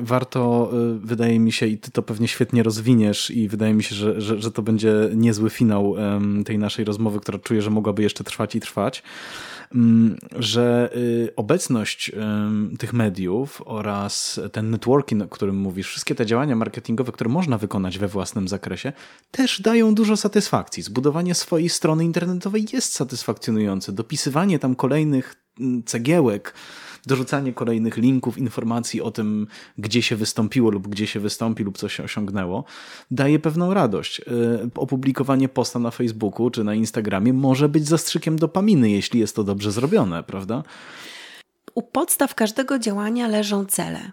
[0.00, 3.94] warto, y, wydaje mi się, i ty to pewnie świetnie rozwiniesz i wydaje mi się,
[3.94, 5.96] że, że, że to będzie niezły finał
[6.44, 9.02] tej naszej rozmowy, która czuję, że mogłaby jeszcze trwać i trwać.
[10.38, 12.12] Że y, obecność
[12.78, 17.98] tych mediów oraz ten networking, o którym mówisz, wszystkie te działania marketingowe, które można wykonać
[17.98, 18.92] we własnym zakresie,
[19.30, 20.82] też dają dużo satysfakcji.
[20.82, 23.92] Zbudowanie swojej strony internetowej jest satysfakcjonujące.
[23.92, 25.25] Dopisywanie tam kolejnych
[25.60, 26.54] mm, cegiełek,
[27.06, 29.46] dorzucanie kolejnych linków, informacji o tym,
[29.78, 32.64] gdzie się wystąpiło lub gdzie się wystąpi lub co się osiągnęło,
[33.10, 34.20] daje pewną radość.
[34.20, 34.24] Y,
[34.74, 39.72] opublikowanie posta na Facebooku czy na Instagramie może być zastrzykiem dopaminy, jeśli jest to dobrze
[39.72, 40.62] zrobione, prawda?
[41.74, 44.12] U podstaw każdego działania leżą cele.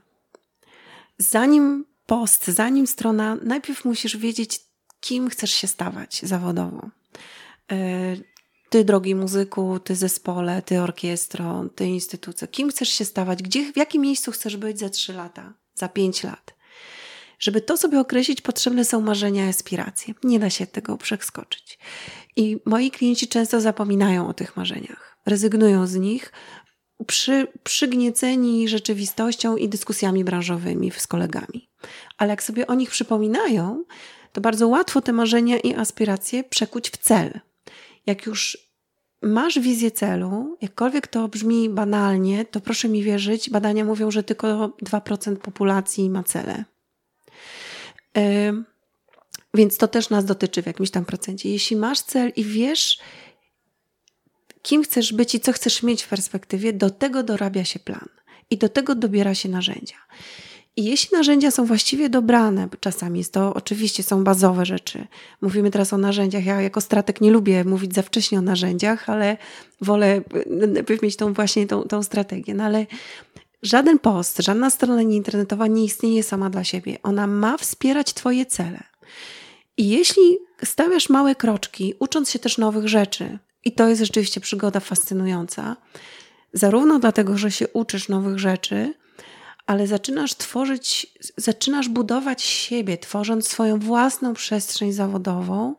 [1.18, 4.60] Zanim post, zanim strona, najpierw musisz wiedzieć,
[5.00, 6.90] kim chcesz się stawać zawodowo.
[8.74, 13.78] Ty, drogi muzyku, ty zespole, ty orkiestro, ty instytucja, kim chcesz się stawać, gdzie, w
[13.78, 16.56] jakim miejscu chcesz być za trzy lata, za pięć lat.
[17.40, 20.14] Żeby to sobie określić, potrzebne są marzenia aspiracje.
[20.24, 21.80] Nie da się tego przeskoczyć.
[22.36, 26.32] I moi klienci często zapominają o tych marzeniach, rezygnują z nich,
[27.08, 31.70] przy, przygnieceni rzeczywistością i dyskusjami branżowymi z kolegami.
[32.18, 33.84] Ale jak sobie o nich przypominają,
[34.32, 37.40] to bardzo łatwo te marzenia i aspiracje przekuć w cel
[38.06, 38.58] jak już
[39.22, 44.68] masz wizję celu, jakkolwiek to brzmi banalnie, to proszę mi wierzyć, badania mówią, że tylko
[44.68, 46.66] 2% populacji ma cele.
[48.16, 48.64] Yy,
[49.54, 51.50] więc to też nas dotyczy w jakimś tam procencie.
[51.50, 53.00] Jeśli masz cel i wiesz,
[54.62, 58.10] kim chcesz być i co chcesz mieć w perspektywie, do tego dorabia się plan
[58.50, 59.98] i do tego dobiera się narzędzia.
[60.76, 65.08] I jeśli narzędzia są właściwie dobrane, czasami jest to oczywiście są bazowe rzeczy.
[65.42, 66.46] Mówimy teraz o narzędziach.
[66.46, 69.38] Ja jako strateg nie lubię mówić za wcześnie o narzędziach, ale
[69.82, 70.22] wolę
[71.04, 72.54] mieć tą właśnie tą, tą strategię.
[72.54, 72.86] No ale
[73.62, 76.98] żaden post, żadna strona internetowa nie istnieje sama dla siebie.
[77.04, 78.84] Ona ma wspierać Twoje cele.
[79.78, 84.80] I jeśli stawiasz małe kroczki, ucząc się też nowych rzeczy, i to jest rzeczywiście przygoda
[84.80, 85.76] fascynująca,
[86.54, 88.94] zarówno dlatego, że się uczysz nowych rzeczy,
[89.66, 95.76] ale zaczynasz tworzyć, zaczynasz budować siebie, tworząc swoją własną przestrzeń zawodową.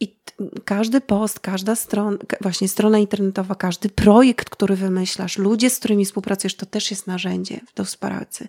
[0.00, 0.16] I
[0.64, 6.54] każdy post, każda strona, właśnie strona internetowa, każdy projekt, który wymyślasz, ludzie, z którymi współpracujesz,
[6.54, 8.48] to też jest narzędzie do współpracy.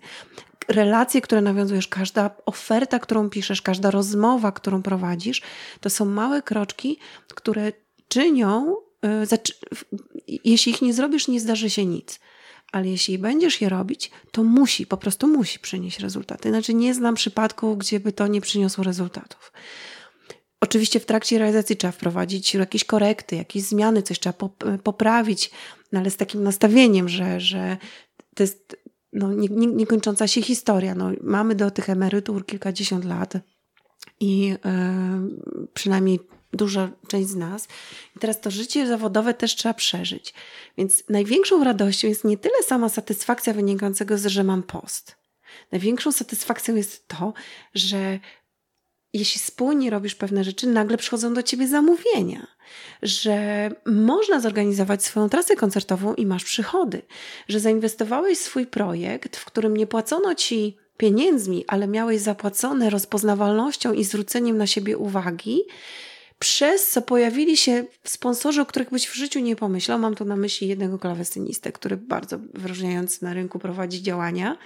[0.68, 5.42] Relacje, które nawiązujesz, każda oferta, którą piszesz, każda rozmowa, którą prowadzisz,
[5.82, 7.72] to są małe kroczki, które
[8.08, 12.20] czynią, y, jeśli ich nie zrobisz, nie zdarzy się nic
[12.74, 16.50] ale jeśli będziesz je robić, to musi, po prostu musi przynieść rezultaty.
[16.50, 19.52] Znaczy nie znam przypadku, gdzie by to nie przyniosło rezultatów.
[20.62, 24.50] Oczywiście w trakcie realizacji trzeba wprowadzić jakieś korekty, jakieś zmiany, coś trzeba
[24.84, 25.52] poprawić,
[25.92, 27.78] no ale z takim nastawieniem, że, że
[28.36, 28.78] to jest
[29.14, 30.96] no, niekończąca się historia.
[30.96, 33.34] No, mamy do tych emerytur kilkadziesiąt lat
[34.20, 34.58] i yy,
[35.74, 36.20] przynajmniej
[36.54, 37.68] duża część z nas.
[38.16, 40.34] I teraz to życie zawodowe też trzeba przeżyć.
[40.78, 45.16] Więc największą radością jest nie tyle sama satysfakcja wynikającego z, że mam post.
[45.72, 47.34] Największą satysfakcją jest to,
[47.74, 48.20] że
[49.14, 52.48] jeśli wspólnie robisz pewne rzeczy, nagle przychodzą do ciebie zamówienia,
[53.02, 57.02] że można zorganizować swoją trasę koncertową i masz przychody,
[57.48, 64.04] że zainwestowałeś swój projekt, w którym nie płacono ci pieniędzmi, ale miałeś zapłacone rozpoznawalnością i
[64.04, 65.62] zwróceniem na siebie uwagi,
[66.40, 70.00] przez co pojawili się sponsorzy, o których byś w życiu nie pomyślał.
[70.00, 74.58] Mam tu na myśli jednego klawesynistę, który bardzo wyróżniający na rynku prowadzi działania.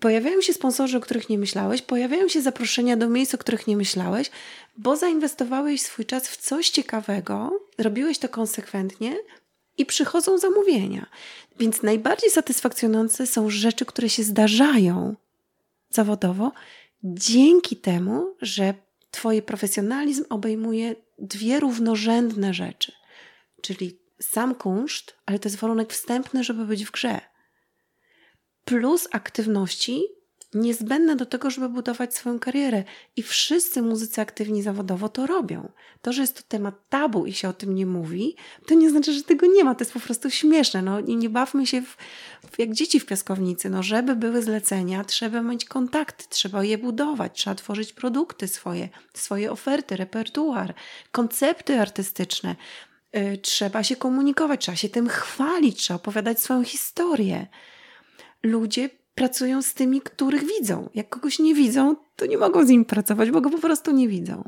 [0.00, 3.76] Pojawiają się sponsorzy, o których nie myślałeś, pojawiają się zaproszenia do miejsc, o których nie
[3.76, 4.30] myślałeś,
[4.76, 9.16] bo zainwestowałeś swój czas w coś ciekawego, robiłeś to konsekwentnie
[9.78, 11.06] i przychodzą zamówienia.
[11.58, 15.14] Więc najbardziej satysfakcjonujące są rzeczy, które się zdarzają
[15.90, 16.52] zawodowo
[17.04, 18.74] dzięki temu, że
[19.10, 22.92] Twój profesjonalizm obejmuje dwie równorzędne rzeczy,
[23.62, 27.20] czyli sam kunszt, ale to jest warunek wstępny, żeby być w grze,
[28.64, 30.17] plus aktywności
[30.54, 32.84] niezbędne do tego, żeby budować swoją karierę.
[33.16, 35.72] I wszyscy muzycy aktywni zawodowo to robią.
[36.02, 38.36] To, że jest to temat tabu i się o tym nie mówi,
[38.66, 39.74] to nie znaczy, że tego nie ma.
[39.74, 40.82] To jest po prostu śmieszne.
[40.82, 41.96] No, i nie bawmy się w,
[42.50, 43.70] w, jak dzieci w piaskownicy.
[43.70, 49.52] No, żeby były zlecenia, trzeba mieć kontakty, trzeba je budować, trzeba tworzyć produkty swoje, swoje
[49.52, 50.74] oferty, repertuar,
[51.12, 52.56] koncepty artystyczne.
[53.12, 57.46] Yy, trzeba się komunikować, trzeba się tym chwalić, trzeba opowiadać swoją historię.
[58.42, 60.88] Ludzie pracują z tymi, których widzą.
[60.94, 64.08] Jak kogoś nie widzą, to nie mogą z nim pracować, bo go po prostu nie
[64.08, 64.42] widzą.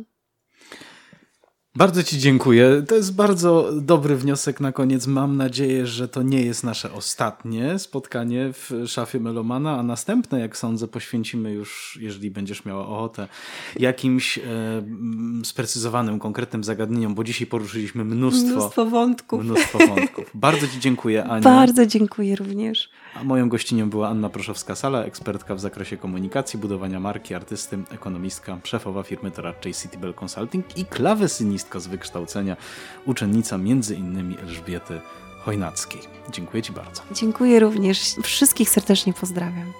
[1.76, 2.82] Bardzo Ci dziękuję.
[2.88, 5.06] To jest bardzo dobry wniosek na koniec.
[5.06, 10.56] Mam nadzieję, że to nie jest nasze ostatnie spotkanie w szafie Melomana, a następne, jak
[10.56, 13.28] sądzę, poświęcimy już, jeżeli będziesz miała ochotę,
[13.78, 14.42] jakimś e,
[15.44, 19.44] sprecyzowanym, konkretnym zagadnieniom, bo dzisiaj poruszyliśmy mnóstwo, mnóstwo wątków.
[19.44, 20.30] Mnóstwo wątków.
[20.34, 21.42] Bardzo Ci dziękuję, Ania.
[21.42, 22.90] Bardzo dziękuję również.
[23.14, 29.02] A moją gościnią była Anna Proszowska-Sala, ekspertka w zakresie komunikacji, budowania marki, artysty, ekonomistka, szefowa
[29.02, 30.84] firmy doradczej Citybel Consulting i
[31.64, 32.56] klawesynistka z wykształcenia,
[33.06, 35.00] uczennica między innymi Elżbiety
[35.44, 36.00] Chojnackiej.
[36.32, 37.02] Dziękuję Ci bardzo.
[37.12, 37.98] Dziękuję również.
[38.22, 39.72] Wszystkich serdecznie pozdrawiam.